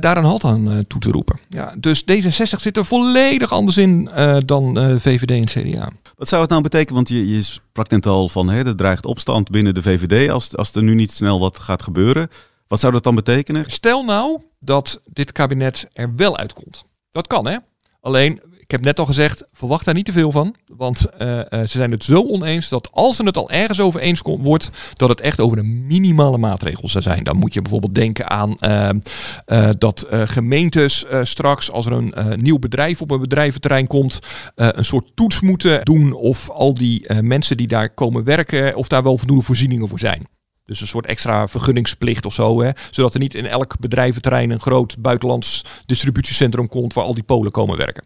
daar 0.00 0.16
een 0.16 0.24
halt 0.24 0.44
aan 0.44 0.84
toe 0.88 1.00
te 1.00 1.10
roepen. 1.10 1.38
Ja, 1.48 1.74
dus 1.78 2.02
D66 2.02 2.60
zit 2.60 2.76
er 2.76 2.84
volledig 2.84 3.52
anders 3.52 3.76
in 3.76 4.10
dan 4.44 4.98
VVD 5.00 5.30
en 5.30 5.44
CDA. 5.44 5.88
Zou 6.34 6.46
het 6.46 6.50
nou 6.50 6.62
betekenen? 6.62 6.94
Want 6.94 7.08
je, 7.08 7.34
je 7.34 7.42
sprak 7.42 7.90
net 7.90 8.06
al 8.06 8.28
van 8.28 8.48
hè, 8.48 8.66
er 8.66 8.76
dreigt 8.76 9.06
opstand 9.06 9.50
binnen 9.50 9.74
de 9.74 9.82
VVD 9.82 10.30
als, 10.30 10.56
als 10.56 10.74
er 10.74 10.82
nu 10.82 10.94
niet 10.94 11.10
snel 11.10 11.40
wat 11.40 11.58
gaat 11.58 11.82
gebeuren. 11.82 12.28
Wat 12.66 12.80
zou 12.80 12.92
dat 12.92 13.02
dan 13.02 13.14
betekenen? 13.14 13.70
Stel 13.70 14.04
nou 14.04 14.42
dat 14.60 15.00
dit 15.12 15.32
kabinet 15.32 15.88
er 15.92 16.14
wel 16.16 16.36
uitkomt. 16.36 16.84
Dat 17.10 17.26
kan 17.26 17.46
hè. 17.46 17.56
Alleen, 18.00 18.40
ik 18.64 18.70
heb 18.70 18.84
net 18.84 18.98
al 18.98 19.06
gezegd, 19.06 19.44
verwacht 19.52 19.84
daar 19.84 19.94
niet 19.94 20.04
te 20.04 20.12
veel 20.12 20.30
van. 20.30 20.54
Want 20.76 21.04
eh, 21.04 21.40
eh, 21.40 21.46
ze 21.50 21.68
zijn 21.68 21.90
het 21.90 22.04
zo 22.04 22.26
oneens 22.26 22.68
dat 22.68 22.88
als 22.92 23.16
ze 23.16 23.24
het 23.24 23.36
al 23.36 23.50
ergens 23.50 23.80
over 23.80 24.00
eens 24.00 24.20
wordt, 24.22 24.70
dat 24.92 25.08
het 25.08 25.20
echt 25.20 25.40
over 25.40 25.56
de 25.56 25.62
minimale 25.62 26.38
maatregels 26.38 26.92
zou 26.92 27.04
zijn. 27.04 27.24
Dan 27.24 27.36
moet 27.36 27.54
je 27.54 27.62
bijvoorbeeld 27.62 27.94
denken 27.94 28.30
aan 28.30 28.54
eh, 28.58 29.68
dat 29.78 30.06
gemeentes 30.08 31.04
straks, 31.22 31.70
als 31.70 31.86
er 31.86 31.92
een 31.92 32.14
nieuw 32.42 32.58
bedrijf 32.58 33.00
op 33.00 33.10
een 33.10 33.20
bedrijventerrein 33.20 33.86
komt, 33.86 34.18
een 34.54 34.84
soort 34.84 35.10
toets 35.14 35.40
moeten 35.40 35.84
doen 35.84 36.12
of 36.12 36.50
al 36.50 36.74
die 36.74 37.22
mensen 37.22 37.56
die 37.56 37.68
daar 37.68 37.94
komen 37.94 38.24
werken, 38.24 38.76
of 38.76 38.88
daar 38.88 39.02
wel 39.02 39.18
voldoende 39.18 39.42
voorzieningen 39.44 39.88
voor 39.88 39.98
zijn. 39.98 40.26
Dus 40.66 40.80
een 40.80 40.86
soort 40.86 41.06
extra 41.06 41.48
vergunningsplicht 41.48 42.26
of 42.26 42.34
zo. 42.34 42.62
Hè? 42.62 42.70
Zodat 42.90 43.14
er 43.14 43.20
niet 43.20 43.34
in 43.34 43.46
elk 43.46 43.78
bedrijventerrein 43.78 44.50
een 44.50 44.60
groot 44.60 44.98
buitenlands 44.98 45.64
distributiecentrum 45.86 46.68
komt 46.68 46.94
waar 46.94 47.04
al 47.04 47.14
die 47.14 47.22
Polen 47.22 47.52
komen 47.52 47.76
werken. 47.76 48.04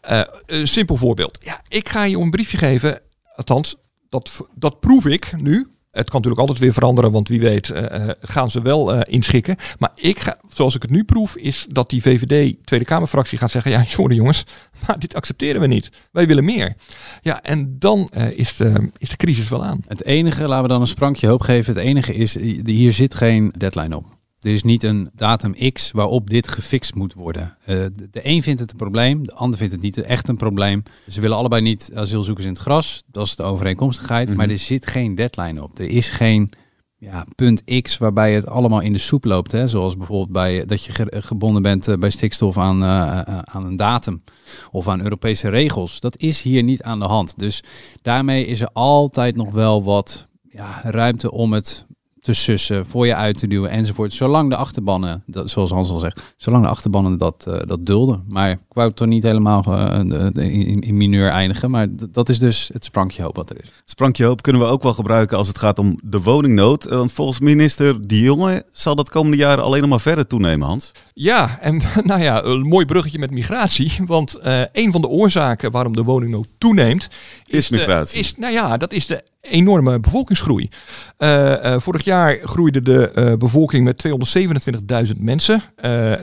Eh, 0.00 0.22
een 0.46 0.68
simpel 0.68 0.96
voorbeeld. 0.96 1.38
Ja, 1.42 1.60
ik 1.68 1.88
ga 1.88 2.04
je 2.04 2.18
een 2.18 2.30
briefje 2.30 2.56
geven. 2.56 3.00
Althans, 3.34 3.76
dat, 4.08 4.46
dat 4.54 4.80
proef 4.80 5.06
ik 5.06 5.32
nu. 5.36 5.68
Het 6.00 6.10
kan 6.10 6.20
natuurlijk 6.20 6.40
altijd 6.48 6.58
weer 6.58 6.72
veranderen, 6.72 7.12
want 7.12 7.28
wie 7.28 7.40
weet 7.40 7.70
eh, 7.70 8.08
eh, 8.08 8.10
gaan 8.20 8.50
ze 8.50 8.62
wel 8.62 8.92
eh, 8.92 9.00
inschikken. 9.14 9.56
Maar 9.78 9.90
ik 9.94 10.20
ga, 10.20 10.38
zoals 10.48 10.74
ik 10.74 10.82
het 10.82 10.90
nu 10.90 11.04
proef, 11.04 11.36
is 11.36 11.64
dat 11.68 11.90
die 11.90 12.02
VVD 12.02 12.56
Tweede 12.64 12.84
Kamerfractie 12.84 13.38
gaat 13.38 13.50
zeggen: 13.50 13.70
ja, 13.70 13.84
sorry 13.98 14.16
jongens, 14.16 14.44
maar 14.86 14.98
dit 14.98 15.14
accepteren 15.14 15.60
we 15.60 15.66
niet. 15.66 15.90
Wij 16.12 16.26
willen 16.26 16.44
meer. 16.44 16.74
Ja, 17.22 17.42
en 17.42 17.76
dan 17.78 18.08
is, 18.34 18.60
is 18.98 19.08
de 19.08 19.16
crisis 19.16 19.48
wel 19.48 19.64
aan. 19.64 19.84
Het 19.86 20.04
enige, 20.04 20.48
laten 20.48 20.62
we 20.62 20.68
dan 20.68 20.80
een 20.80 20.86
sprankje 20.86 21.26
hoop 21.26 21.40
geven. 21.40 21.74
Het 21.74 21.84
enige 21.84 22.12
is, 22.12 22.36
hier 22.64 22.92
zit 22.92 23.14
geen 23.14 23.52
deadline 23.56 23.96
op. 23.96 24.19
Er 24.40 24.50
is 24.50 24.62
niet 24.62 24.82
een 24.82 25.10
datum 25.14 25.72
X 25.72 25.90
waarop 25.90 26.30
dit 26.30 26.48
gefixt 26.48 26.94
moet 26.94 27.14
worden. 27.14 27.56
Eh, 27.64 27.76
de, 27.76 28.08
de 28.10 28.20
een 28.22 28.42
vindt 28.42 28.60
het 28.60 28.70
een 28.70 28.76
probleem, 28.76 29.26
de 29.26 29.34
ander 29.34 29.58
vindt 29.58 29.72
het 29.72 29.82
niet 29.82 29.98
echt 29.98 30.28
een 30.28 30.36
probleem. 30.36 30.82
Ze 31.08 31.20
willen 31.20 31.36
allebei 31.36 31.62
niet 31.62 31.90
asielzoekers 31.94 32.46
in 32.46 32.52
het 32.52 32.60
gras. 32.62 33.02
Dat 33.06 33.26
is 33.26 33.36
de 33.36 33.42
overeenkomstigheid. 33.42 34.36
Maar 34.36 34.48
er 34.50 34.58
zit 34.58 34.86
geen 34.86 35.14
deadline 35.14 35.62
op. 35.62 35.78
Er 35.78 35.88
is 35.88 36.10
geen 36.10 36.50
ja, 36.96 37.26
punt 37.36 37.62
X 37.82 37.98
waarbij 37.98 38.34
het 38.34 38.46
allemaal 38.46 38.80
in 38.80 38.92
de 38.92 38.98
soep 38.98 39.24
loopt. 39.24 39.52
Hè? 39.52 39.66
Zoals 39.66 39.96
bijvoorbeeld 39.96 40.32
bij, 40.32 40.64
dat 40.66 40.84
je 40.84 40.92
ge- 40.92 41.16
gebonden 41.22 41.62
bent 41.62 41.88
eh, 41.88 41.96
bij 41.96 42.10
stikstof 42.10 42.58
aan, 42.58 42.82
eh, 42.82 43.20
eh, 43.20 43.38
aan 43.44 43.64
een 43.64 43.76
datum 43.76 44.22
of 44.70 44.88
aan 44.88 45.02
Europese 45.02 45.48
regels. 45.48 46.00
Dat 46.00 46.16
is 46.16 46.42
hier 46.42 46.62
niet 46.62 46.82
aan 46.82 46.98
de 46.98 47.04
hand. 47.04 47.38
Dus 47.38 47.62
daarmee 48.02 48.46
is 48.46 48.60
er 48.60 48.70
altijd 48.72 49.36
nog 49.36 49.50
wel 49.52 49.84
wat 49.84 50.26
ja, 50.50 50.80
ruimte 50.82 51.30
om 51.30 51.52
het 51.52 51.86
te 52.20 52.32
sussen, 52.32 52.86
voor 52.86 53.06
je 53.06 53.14
uit 53.14 53.38
te 53.38 53.46
duwen 53.46 53.70
enzovoort. 53.70 54.12
Zolang 54.12 54.50
de 54.50 54.56
achterbannen, 54.56 55.22
dat, 55.26 55.50
zoals 55.50 55.70
Hans 55.70 55.90
al 55.90 55.98
zegt, 55.98 56.34
zolang 56.36 56.64
de 56.64 56.70
achterbannen 56.70 57.18
dat, 57.18 57.44
eh, 57.48 57.58
dat 57.66 57.86
dulden. 57.86 58.24
Maar 58.28 58.50
ik 58.50 58.58
wou 58.68 58.88
het 58.88 58.96
toch 58.96 59.08
niet 59.08 59.22
helemaal 59.22 59.64
eh, 59.64 60.00
in, 60.34 60.80
in 60.80 60.96
mineur 60.96 61.28
eindigen. 61.28 61.70
Maar 61.70 61.86
dat 62.10 62.28
is 62.28 62.38
dus 62.38 62.70
het 62.72 62.84
sprankje 62.84 63.22
hoop 63.22 63.36
wat 63.36 63.50
er 63.50 63.60
is. 63.60 63.70
Sprankje 63.84 64.24
hoop 64.24 64.42
kunnen 64.42 64.62
we 64.62 64.68
ook 64.68 64.82
wel 64.82 64.92
gebruiken 64.92 65.36
als 65.36 65.48
het 65.48 65.58
gaat 65.58 65.78
om 65.78 65.98
de 66.02 66.20
woningnood. 66.20 66.86
Eh, 66.86 66.96
Want 66.96 67.12
volgens 67.12 67.40
minister 67.40 68.08
De 68.08 68.20
Jonge 68.20 68.64
zal 68.72 68.94
dat 68.94 69.10
komende 69.10 69.36
jaren 69.36 69.64
alleen 69.64 69.80
nog 69.80 69.90
maar 69.90 70.00
verder 70.00 70.26
toenemen, 70.26 70.66
Hans. 70.68 70.92
Ja, 71.14 71.58
en 71.60 71.80
nou 72.04 72.20
ja, 72.20 72.44
een 72.44 72.60
mooi 72.60 72.86
bruggetje 72.86 73.18
met 73.18 73.30
migratie. 73.30 73.92
Want 74.06 74.34
eh, 74.34 74.62
een 74.72 74.92
van 74.92 75.00
de 75.00 75.08
oorzaken 75.08 75.70
waarom 75.70 75.96
de 75.96 76.02
woningnood 76.02 76.48
toeneemt... 76.58 77.08
Is 77.46 77.68
migratie. 77.68 78.18
is, 78.18 78.36
nou 78.36 78.52
ja, 78.52 78.76
dat 78.76 78.92
is 78.92 79.06
de 79.06 79.24
enorme 79.40 80.00
bevolkingsgroei. 80.00 80.68
Eh, 81.16 81.74
eh, 81.74 81.80
vorig 81.80 82.04
jaar 82.04 82.38
groeide 82.42 82.82
de 82.82 83.10
eh, 83.10 83.32
bevolking 83.38 83.84
met 83.84 83.98
227.000 83.98 85.20
mensen. 85.20 85.62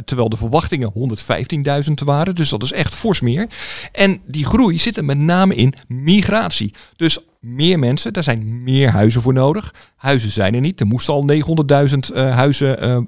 terwijl 0.06 0.30
de 0.30 0.38
verwachtingen 0.38 0.92
115.000 0.92 2.04
waren. 2.06 2.36
Dus 2.36 2.50
dat 2.50 2.64
is 2.64 2.72
echt 2.72 2.96
fors 2.96 3.22
meer. 3.22 3.48
En 3.92 4.22
die 4.26 4.46
groei 4.46 4.80
zit 4.80 4.98
er 4.98 5.06
met 5.06 5.18
name 5.18 5.56
in 5.56 5.74
migratie. 5.88 6.74
Dus 6.96 7.20
meer 7.40 7.80
mensen, 7.80 8.14
daar 8.14 8.24
zijn 8.24 8.64
meer 8.64 8.90
huizen 8.90 9.22
voor 9.22 9.34
nodig. 9.34 9.74
Huizen 9.96 10.32
zijn 10.32 10.54
er 10.54 10.62
niet. 10.62 10.80
Er 10.80 10.86
moesten 10.86 11.14
al 11.14 11.26
900.000 11.26 12.14
eh, 12.14 12.36
huizen 12.36 13.08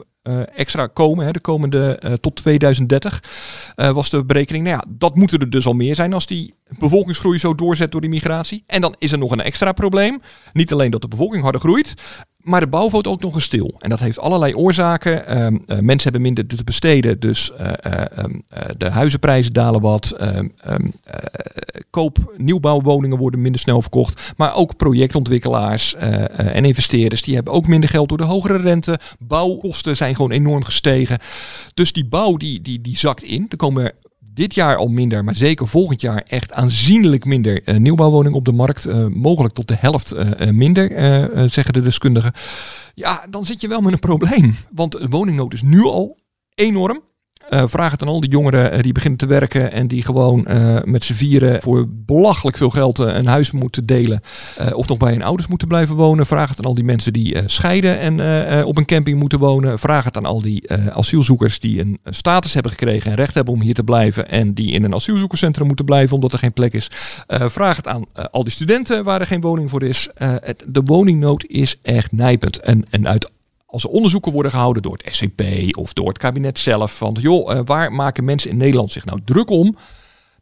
extra 0.55 0.87
komen. 0.87 1.25
Hè, 1.25 1.31
de 1.31 1.39
komende 1.39 1.97
eh, 1.99 2.13
tot 2.13 2.35
2030 2.35 3.23
eh, 3.75 3.91
was 3.91 4.09
de 4.09 4.25
berekening. 4.25 4.65
Nou 4.65 4.77
ja, 4.77 4.91
dat 4.97 5.15
moeten 5.15 5.39
er 5.39 5.49
dus 5.49 5.65
al 5.65 5.73
meer 5.73 5.95
zijn 5.95 6.13
als 6.13 6.25
die 6.25 6.53
bevolkingsgroei 6.79 7.39
zo 7.39 7.55
doorzet 7.55 7.91
door 7.91 8.01
die 8.01 8.09
migratie. 8.09 8.63
En 8.67 8.81
dan 8.81 8.95
is 8.97 9.11
er 9.11 9.17
nog 9.17 9.31
een 9.31 9.41
extra 9.41 9.71
probleem. 9.71 10.21
Niet 10.53 10.73
alleen 10.73 10.91
dat 10.91 11.01
de 11.01 11.07
bevolking 11.07 11.43
harder 11.43 11.61
groeit. 11.61 11.93
Maar 12.39 12.59
de 12.59 12.67
bouw 12.67 12.89
ook 12.91 13.21
nog 13.21 13.33
eens 13.33 13.43
stil. 13.43 13.75
En 13.79 13.89
dat 13.89 13.99
heeft 13.99 14.19
allerlei 14.19 14.55
oorzaken. 14.55 15.27
Ehm, 15.27 15.57
eh, 15.67 15.79
mensen 15.79 16.03
hebben 16.03 16.21
minder 16.21 16.47
te 16.47 16.63
besteden, 16.63 17.19
dus 17.19 17.51
uh, 17.59 17.71
de 18.77 18.89
huizenprijzen 18.89 19.53
dalen 19.53 19.81
wat. 19.81 20.11
Ehm, 20.11 20.47
ehm, 20.57 20.85
koop 21.89 22.33
nieuwbouwwoningen 22.37 23.17
worden 23.17 23.41
minder 23.41 23.61
snel 23.61 23.81
verkocht. 23.81 24.33
Maar 24.37 24.55
ook 24.55 24.75
projectontwikkelaars 24.75 25.95
en 25.95 26.65
investeerders 26.65 27.21
die 27.21 27.35
hebben 27.35 27.53
ook 27.53 27.67
minder 27.67 27.89
geld 27.89 28.09
door 28.09 28.17
de 28.17 28.23
hogere 28.23 28.57
rente. 28.57 28.99
Bouwkosten 29.19 29.97
zijn 29.97 30.15
gewoon 30.15 30.31
enorm 30.31 30.63
gestegen. 30.63 31.19
Dus 31.73 31.93
die 31.93 32.07
bouw 32.07 32.37
die, 32.37 32.61
die, 32.61 32.81
die 32.81 32.97
zakt 32.97 33.23
in. 33.23 33.45
Er 33.49 33.57
komen 33.57 33.93
dit 34.33 34.53
jaar 34.53 34.75
al 34.75 34.87
minder, 34.87 35.23
maar 35.23 35.35
zeker 35.35 35.67
volgend 35.67 36.01
jaar 36.01 36.23
echt 36.27 36.53
aanzienlijk 36.53 37.25
minder 37.25 37.61
uh, 37.65 37.77
nieuwbouwwoningen 37.77 38.37
op 38.37 38.45
de 38.45 38.51
markt. 38.51 39.09
Mogelijk 39.13 39.53
tot 39.53 39.67
de 39.67 39.77
helft 39.79 40.15
minder, 40.51 40.89
zeggen 41.49 41.73
de 41.73 41.81
deskundigen. 41.81 42.33
Ja, 42.95 43.25
dan 43.29 43.45
zit 43.45 43.61
je 43.61 43.67
wel 43.67 43.81
met 43.81 43.93
een 43.93 43.99
probleem. 43.99 44.55
Want 44.71 44.91
de 44.91 45.07
woningnood 45.09 45.53
is 45.53 45.61
nu 45.61 45.81
al 45.81 46.17
enorm. 46.55 47.01
Uh, 47.49 47.63
vraag 47.65 47.91
het 47.91 48.01
aan 48.01 48.07
al 48.07 48.19
die 48.19 48.29
jongeren 48.29 48.73
uh, 48.73 48.81
die 48.81 48.91
beginnen 48.91 49.19
te 49.19 49.25
werken 49.25 49.71
en 49.71 49.87
die 49.87 50.03
gewoon 50.03 50.45
uh, 50.49 50.77
met 50.83 51.03
z'n 51.03 51.13
vieren 51.13 51.61
voor 51.61 51.85
belachelijk 51.89 52.57
veel 52.57 52.69
geld 52.69 52.99
een 52.99 53.27
huis 53.27 53.51
moeten 53.51 53.85
delen. 53.85 54.21
of 54.73 54.87
nog 54.87 54.97
bij 54.97 55.11
hun 55.11 55.23
ouders 55.23 55.47
moeten 55.47 55.67
blijven 55.67 55.95
wonen. 55.95 56.25
Vraag 56.25 56.49
het 56.49 56.57
aan 56.57 56.65
al 56.65 56.73
die 56.73 56.83
mensen 56.83 57.13
die 57.13 57.37
scheiden 57.45 57.99
en 57.99 58.65
op 58.65 58.77
een 58.77 58.85
camping 58.85 59.19
moeten 59.19 59.39
wonen. 59.39 59.79
Vraag 59.79 60.03
het 60.03 60.17
aan 60.17 60.25
al 60.25 60.41
die 60.41 60.71
asielzoekers 60.73 61.59
die 61.59 61.79
een 61.79 61.99
status 62.05 62.53
hebben 62.53 62.71
gekregen 62.71 63.11
en 63.11 63.17
recht 63.17 63.33
hebben 63.33 63.53
om 63.53 63.61
hier 63.61 63.73
te 63.73 63.83
blijven. 63.83 64.29
En 64.29 64.53
die 64.53 64.71
in 64.71 64.83
een 64.83 64.93
asielzoekerscentrum 64.93 65.67
moeten 65.67 65.85
blijven 65.85 66.15
omdat 66.15 66.33
er 66.33 66.39
geen 66.39 66.53
plek 66.53 66.73
is. 66.73 66.91
vraag 67.27 67.75
het 67.75 67.87
aan 67.87 68.05
al 68.31 68.43
die 68.43 68.53
studenten 68.53 69.03
waar 69.03 69.19
er 69.19 69.27
geen 69.27 69.41
woning 69.41 69.69
voor 69.69 69.83
is. 69.83 70.09
De 70.65 70.81
woningnood 70.83 71.45
is 71.47 71.79
echt 71.81 72.11
nijpend. 72.11 72.59
En, 72.59 72.85
en 72.89 73.07
uit 73.07 73.31
als 73.69 73.83
er 73.83 73.89
onderzoeken 73.89 74.31
worden 74.31 74.51
gehouden 74.51 74.81
door 74.81 74.99
het 75.01 75.15
SCP 75.15 75.41
of 75.77 75.93
door 75.93 76.07
het 76.07 76.17
kabinet 76.17 76.59
zelf, 76.59 76.97
van 76.97 77.17
joh, 77.21 77.53
uh, 77.53 77.61
waar 77.65 77.91
maken 77.91 78.23
mensen 78.23 78.49
in 78.49 78.57
Nederland 78.57 78.91
zich 78.91 79.05
nou 79.05 79.19
druk 79.25 79.49
om, 79.49 79.75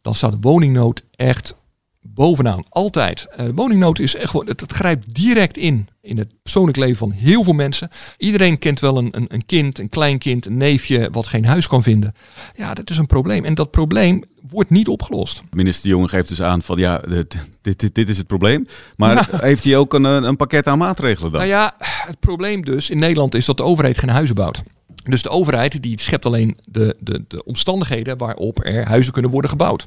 dan 0.02 0.14
staat 0.14 0.32
de 0.32 0.38
woningnood 0.40 1.02
echt 1.16 1.56
bovenaan. 2.00 2.64
Altijd. 2.68 3.26
Uh, 3.40 3.46
woningnood 3.54 3.98
is 3.98 4.14
echt 4.14 4.32
het, 4.32 4.60
het, 4.60 4.72
grijpt 4.72 5.14
direct 5.14 5.56
in 5.56 5.88
in 6.00 6.18
het 6.18 6.34
persoonlijk 6.42 6.76
leven 6.76 6.96
van 6.96 7.10
heel 7.10 7.44
veel 7.44 7.52
mensen. 7.52 7.90
Iedereen 8.16 8.58
kent 8.58 8.80
wel 8.80 8.96
een, 8.98 9.08
een, 9.10 9.26
een 9.28 9.46
kind, 9.46 9.78
een 9.78 9.88
kleinkind, 9.88 10.46
een 10.46 10.56
neefje 10.56 11.08
wat 11.10 11.26
geen 11.26 11.44
huis 11.44 11.66
kan 11.66 11.82
vinden. 11.82 12.14
Ja, 12.56 12.74
dat 12.74 12.90
is 12.90 12.98
een 12.98 13.06
probleem. 13.06 13.44
En 13.44 13.54
dat 13.54 13.70
probleem 13.70 14.24
wordt 14.50 14.70
niet 14.70 14.88
opgelost. 14.88 15.42
Minister 15.50 15.90
Jonge 15.90 16.08
geeft 16.08 16.28
dus 16.28 16.42
aan 16.42 16.62
van 16.62 16.78
ja, 16.78 16.98
dit, 16.98 17.36
dit, 17.62 17.94
dit 17.94 18.08
is 18.08 18.18
het 18.18 18.26
probleem. 18.26 18.66
Maar 18.96 19.28
heeft 19.40 19.64
hij 19.64 19.76
ook 19.76 19.94
een, 19.94 20.04
een 20.04 20.36
pakket 20.36 20.66
aan 20.66 20.78
maatregelen 20.78 21.30
dan? 21.30 21.40
Nou 21.40 21.52
ja, 21.52 21.74
het 21.78 22.20
probleem 22.20 22.64
dus 22.64 22.90
in 22.90 22.98
Nederland 22.98 23.34
is 23.34 23.46
dat 23.46 23.56
de 23.56 23.62
overheid 23.62 23.98
geen 23.98 24.10
huizen 24.10 24.34
bouwt. 24.34 24.62
Dus 25.04 25.22
de 25.22 25.28
overheid 25.28 25.82
die 25.82 26.00
schept 26.00 26.26
alleen 26.26 26.58
de, 26.64 26.96
de, 27.00 27.24
de 27.28 27.44
omstandigheden 27.44 28.18
waarop 28.18 28.64
er 28.64 28.88
huizen 28.88 29.12
kunnen 29.12 29.30
worden 29.30 29.50
gebouwd. 29.50 29.86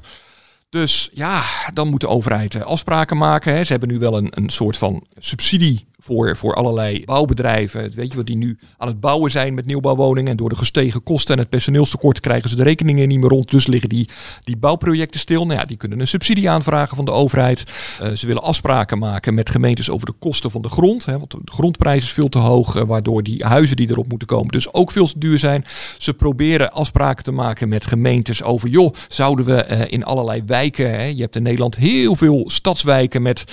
Dus 0.70 1.10
ja, 1.12 1.42
dan 1.74 1.88
moet 1.88 2.00
de 2.00 2.08
overheid 2.08 2.64
afspraken 2.64 3.16
maken. 3.16 3.54
Hè. 3.54 3.64
Ze 3.64 3.70
hebben 3.70 3.88
nu 3.88 3.98
wel 3.98 4.16
een, 4.16 4.28
een 4.30 4.50
soort 4.50 4.76
van 4.76 5.06
subsidie 5.18 5.86
voor, 6.02 6.36
voor 6.36 6.54
allerlei 6.54 7.04
bouwbedrijven. 7.04 7.92
Weet 7.94 8.10
je 8.10 8.16
wat 8.16 8.26
die 8.26 8.36
nu 8.36 8.58
aan 8.76 8.88
het 8.88 9.00
bouwen 9.00 9.30
zijn 9.30 9.54
met 9.54 9.66
nieuwbouwwoningen. 9.66 10.30
En 10.30 10.36
door 10.36 10.48
de 10.48 10.56
gestegen 10.56 11.02
kosten 11.02 11.34
en 11.34 11.40
het 11.40 11.48
personeelstekort 11.48 12.20
krijgen 12.20 12.50
ze 12.50 12.56
de 12.56 12.62
rekeningen 12.62 13.08
niet 13.08 13.20
meer 13.20 13.28
rond. 13.28 13.50
Dus 13.50 13.66
liggen 13.66 13.88
die, 13.88 14.08
die 14.44 14.56
bouwprojecten 14.56 15.20
stil. 15.20 15.46
Nou 15.46 15.58
ja, 15.58 15.64
die 15.64 15.76
kunnen 15.76 16.00
een 16.00 16.08
subsidie 16.08 16.50
aanvragen 16.50 16.96
van 16.96 17.04
de 17.04 17.10
overheid. 17.10 17.64
Uh, 18.02 18.10
ze 18.10 18.26
willen 18.26 18.42
afspraken 18.42 18.98
maken 18.98 19.34
met 19.34 19.50
gemeentes 19.50 19.90
over 19.90 20.06
de 20.06 20.14
kosten 20.18 20.50
van 20.50 20.62
de 20.62 20.68
grond. 20.68 21.04
Hè, 21.04 21.18
want 21.18 21.30
de 21.30 21.38
grondprijs 21.44 22.02
is 22.02 22.12
veel 22.12 22.28
te 22.28 22.38
hoog. 22.38 22.76
Uh, 22.76 22.82
waardoor 22.82 23.22
die 23.22 23.44
huizen 23.44 23.76
die 23.76 23.90
erop 23.90 24.08
moeten 24.08 24.28
komen 24.28 24.48
dus 24.48 24.72
ook 24.74 24.90
veel 24.90 25.06
te 25.06 25.18
duur 25.18 25.38
zijn. 25.38 25.64
Ze 25.98 26.14
proberen 26.14 26.72
afspraken 26.72 27.24
te 27.24 27.32
maken 27.32 27.68
met 27.68 27.86
gemeentes 27.86 28.42
over... 28.42 28.68
joh, 28.68 28.94
zouden 29.08 29.44
we 29.44 29.66
uh, 29.70 29.80
in 29.88 30.04
allerlei 30.04 30.42
wijken... 30.46 30.90
Hè, 30.90 31.04
je 31.04 31.20
hebt 31.20 31.36
in 31.36 31.42
Nederland 31.42 31.76
heel 31.76 32.16
veel 32.16 32.50
stadswijken 32.50 33.22
met 33.22 33.44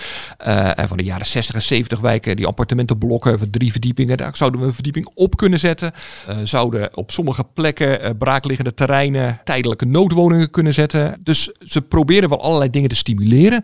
van 0.87 0.97
de 0.97 1.03
jaren 1.03 1.25
60 1.25 1.55
en 1.55 1.61
70 1.61 1.99
wijken 1.99 2.38
die 2.39 2.47
appartementenblokken 2.47 3.51
drie 3.51 3.71
verdiepingen, 3.71 4.17
daar 4.17 4.37
zouden 4.37 4.61
we 4.61 4.67
een 4.67 4.73
verdieping 4.73 5.11
op 5.15 5.37
kunnen 5.37 5.59
zetten. 5.59 5.91
Uh, 6.29 6.37
zouden 6.43 6.97
op 6.97 7.11
sommige 7.11 7.43
plekken 7.53 8.03
uh, 8.03 8.09
braakliggende 8.17 8.73
terreinen 8.73 9.41
tijdelijke 9.43 9.85
noodwoningen 9.85 10.49
kunnen 10.49 10.73
zetten. 10.73 11.19
Dus 11.23 11.51
ze 11.59 11.81
proberen 11.81 12.29
wel 12.29 12.41
allerlei 12.41 12.69
dingen 12.69 12.89
te 12.89 12.95
stimuleren. 12.95 13.63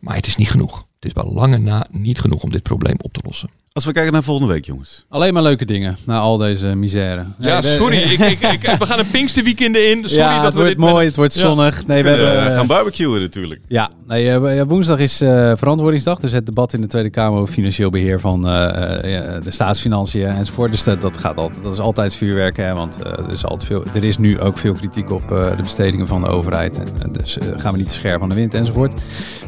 Maar 0.00 0.16
het 0.16 0.26
is 0.26 0.36
niet 0.36 0.50
genoeg. 0.50 0.76
Het 0.76 1.04
is 1.04 1.12
bij 1.12 1.32
lange 1.32 1.58
na 1.58 1.86
niet 1.90 2.20
genoeg 2.20 2.42
om 2.42 2.50
dit 2.50 2.62
probleem 2.62 2.96
op 3.00 3.12
te 3.12 3.20
lossen. 3.24 3.50
Als 3.74 3.84
we 3.84 3.92
kijken 3.92 4.12
naar 4.12 4.22
volgende 4.22 4.52
week, 4.52 4.64
jongens. 4.64 5.04
Alleen 5.08 5.32
maar 5.32 5.42
leuke 5.42 5.64
dingen, 5.64 5.96
na 6.06 6.18
al 6.18 6.36
deze 6.36 6.66
misère. 6.66 7.24
Ja, 7.38 7.60
nee, 7.60 7.72
sorry. 7.72 7.96
ik, 8.12 8.20
ik, 8.20 8.42
ik, 8.42 8.76
we 8.78 8.86
gaan 8.86 8.98
een 8.98 9.10
Pinksterweekenden 9.10 9.90
in. 9.90 10.08
Sorry 10.08 10.24
ja, 10.24 10.34
dat 10.34 10.44
het 10.44 10.54
we 10.54 10.60
wordt 10.60 10.76
dit 10.76 10.86
mooi, 10.90 11.06
het 11.06 11.16
wordt 11.16 11.32
zonnig. 11.32 11.86
Nee, 11.86 12.02
we, 12.02 12.10
we 12.10 12.16
hebben, 12.16 12.52
gaan 12.52 12.66
barbecuen 12.66 13.20
natuurlijk. 13.20 13.60
Ja, 13.68 13.90
nee, 14.06 14.64
woensdag 14.64 14.98
is 14.98 15.22
uh, 15.22 15.52
verantwoordingsdag. 15.56 16.20
Dus 16.20 16.32
het 16.32 16.46
debat 16.46 16.72
in 16.72 16.80
de 16.80 16.86
Tweede 16.86 17.10
Kamer 17.10 17.40
over 17.40 17.54
financieel 17.54 17.90
beheer 17.90 18.20
van 18.20 18.48
uh, 18.48 18.52
uh, 18.52 19.42
de 19.42 19.50
staatsfinanciën 19.50 20.26
enzovoort. 20.26 20.70
Dus 20.70 20.84
dat, 20.84 21.00
dat, 21.00 21.18
gaat 21.18 21.36
altijd, 21.36 21.62
dat 21.62 21.72
is 21.72 21.78
altijd 21.78 22.14
vuurwerk. 22.14 22.56
Hè, 22.56 22.74
want 22.74 23.04
er, 23.04 23.32
is 23.32 23.44
altijd 23.44 23.64
veel, 23.64 23.84
er 23.94 24.04
is 24.04 24.18
nu 24.18 24.40
ook 24.40 24.58
veel 24.58 24.72
kritiek 24.72 25.10
op 25.10 25.28
de 25.28 25.62
bestedingen 25.62 26.06
van 26.06 26.22
de 26.22 26.28
overheid. 26.28 26.78
En, 26.78 26.86
en 27.02 27.12
dus 27.12 27.38
gaan 27.56 27.72
we 27.72 27.78
niet 27.78 27.88
te 27.88 27.94
scherp 27.94 28.22
aan 28.22 28.28
de 28.28 28.34
wind 28.34 28.54
enzovoort. 28.54 29.00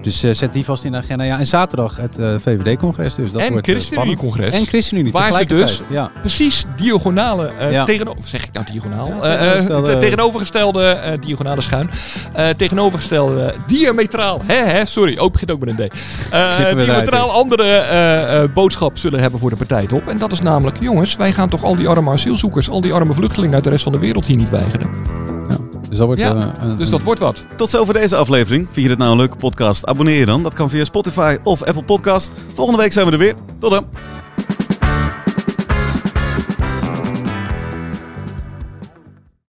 Dus 0.02 0.20
zet 0.20 0.52
die 0.52 0.64
vast 0.64 0.84
in 0.84 0.92
de 0.92 0.98
agenda. 0.98 1.24
Ja, 1.24 1.38
en 1.38 1.46
zaterdag 1.46 1.96
het 1.96 2.16
VVD-congres. 2.42 3.14
Dus 3.14 3.32
dat 3.32 3.40
en 3.40 3.52
wordt 3.52 3.66
ChristenUnie-congres. 4.16 4.52
En 4.52 4.66
ChristenUnie. 4.66 5.12
Waar 5.12 5.32
ze 5.32 5.44
dus 5.44 5.82
ja. 5.90 6.10
precies 6.20 6.64
diagonale 6.76 7.52
uh, 7.60 7.72
ja. 7.72 7.84
tegenover, 7.84 8.20
zeg 8.24 8.44
ik 8.44 8.52
nou 8.52 8.66
diagonaal? 8.72 9.08
Ja, 9.08 9.20
tegenovergestelde, 9.20 9.92
uh, 9.92 9.98
tegenovergestelde 9.98 11.00
uh, 11.04 11.12
diagonale 11.20 11.60
schuin. 11.60 11.90
tegenovergestelde 12.56 13.54
diametraal. 13.66 14.40
Hè, 14.46 14.54
hè, 14.54 14.84
sorry, 14.84 15.18
ook 15.18 15.32
begint 15.32 15.50
ook 15.50 15.60
met 15.60 15.68
een 15.68 15.88
D. 15.88 15.92
diametraal 16.76 17.30
andere 17.30 18.48
boodschap 18.54 18.98
zullen 18.98 19.20
hebben 19.20 19.40
voor 19.40 19.50
de 19.50 19.56
partijtop. 19.56 20.08
En 20.08 20.18
dat 20.18 20.32
is 20.32 20.40
namelijk, 20.40 20.76
jongens, 20.80 21.16
wij 21.16 21.32
gaan 21.32 21.48
toch 21.48 21.64
al 21.64 21.76
die 21.76 21.88
arme 21.88 22.10
asielzoekers, 22.10 22.68
al 22.70 22.80
die 22.80 22.92
arme 22.92 23.12
vluchtelingen 23.12 23.54
uit 23.54 23.64
de 23.64 23.70
rest 23.70 23.82
van 23.82 23.92
de 23.92 23.98
wereld 23.98 24.26
hier 24.26 24.36
niet 24.36 24.50
weigeren. 24.50 25.35
Dus 25.96 26.06
dat 26.06 26.16
wordt, 26.16 26.38
ja, 26.38 26.52
uh, 26.64 26.78
dus 26.78 26.90
dat 26.90 27.02
wordt 27.02 27.20
wat. 27.20 27.44
Tot 27.56 27.70
zover 27.70 27.94
deze 27.94 28.16
aflevering. 28.16 28.64
Vind 28.64 28.82
je 28.82 28.88
dit 28.88 28.98
nou 28.98 29.10
een 29.10 29.16
leuke 29.16 29.36
podcast? 29.36 29.86
Abonneer 29.86 30.18
je 30.18 30.26
dan. 30.26 30.42
Dat 30.42 30.54
kan 30.54 30.70
via 30.70 30.84
Spotify 30.84 31.36
of 31.42 31.62
Apple 31.62 31.84
Podcast. 31.84 32.32
Volgende 32.54 32.80
week 32.80 32.92
zijn 32.92 33.06
we 33.06 33.12
er 33.12 33.18
weer. 33.18 33.34
Tot 33.58 33.70
dan. 33.70 33.86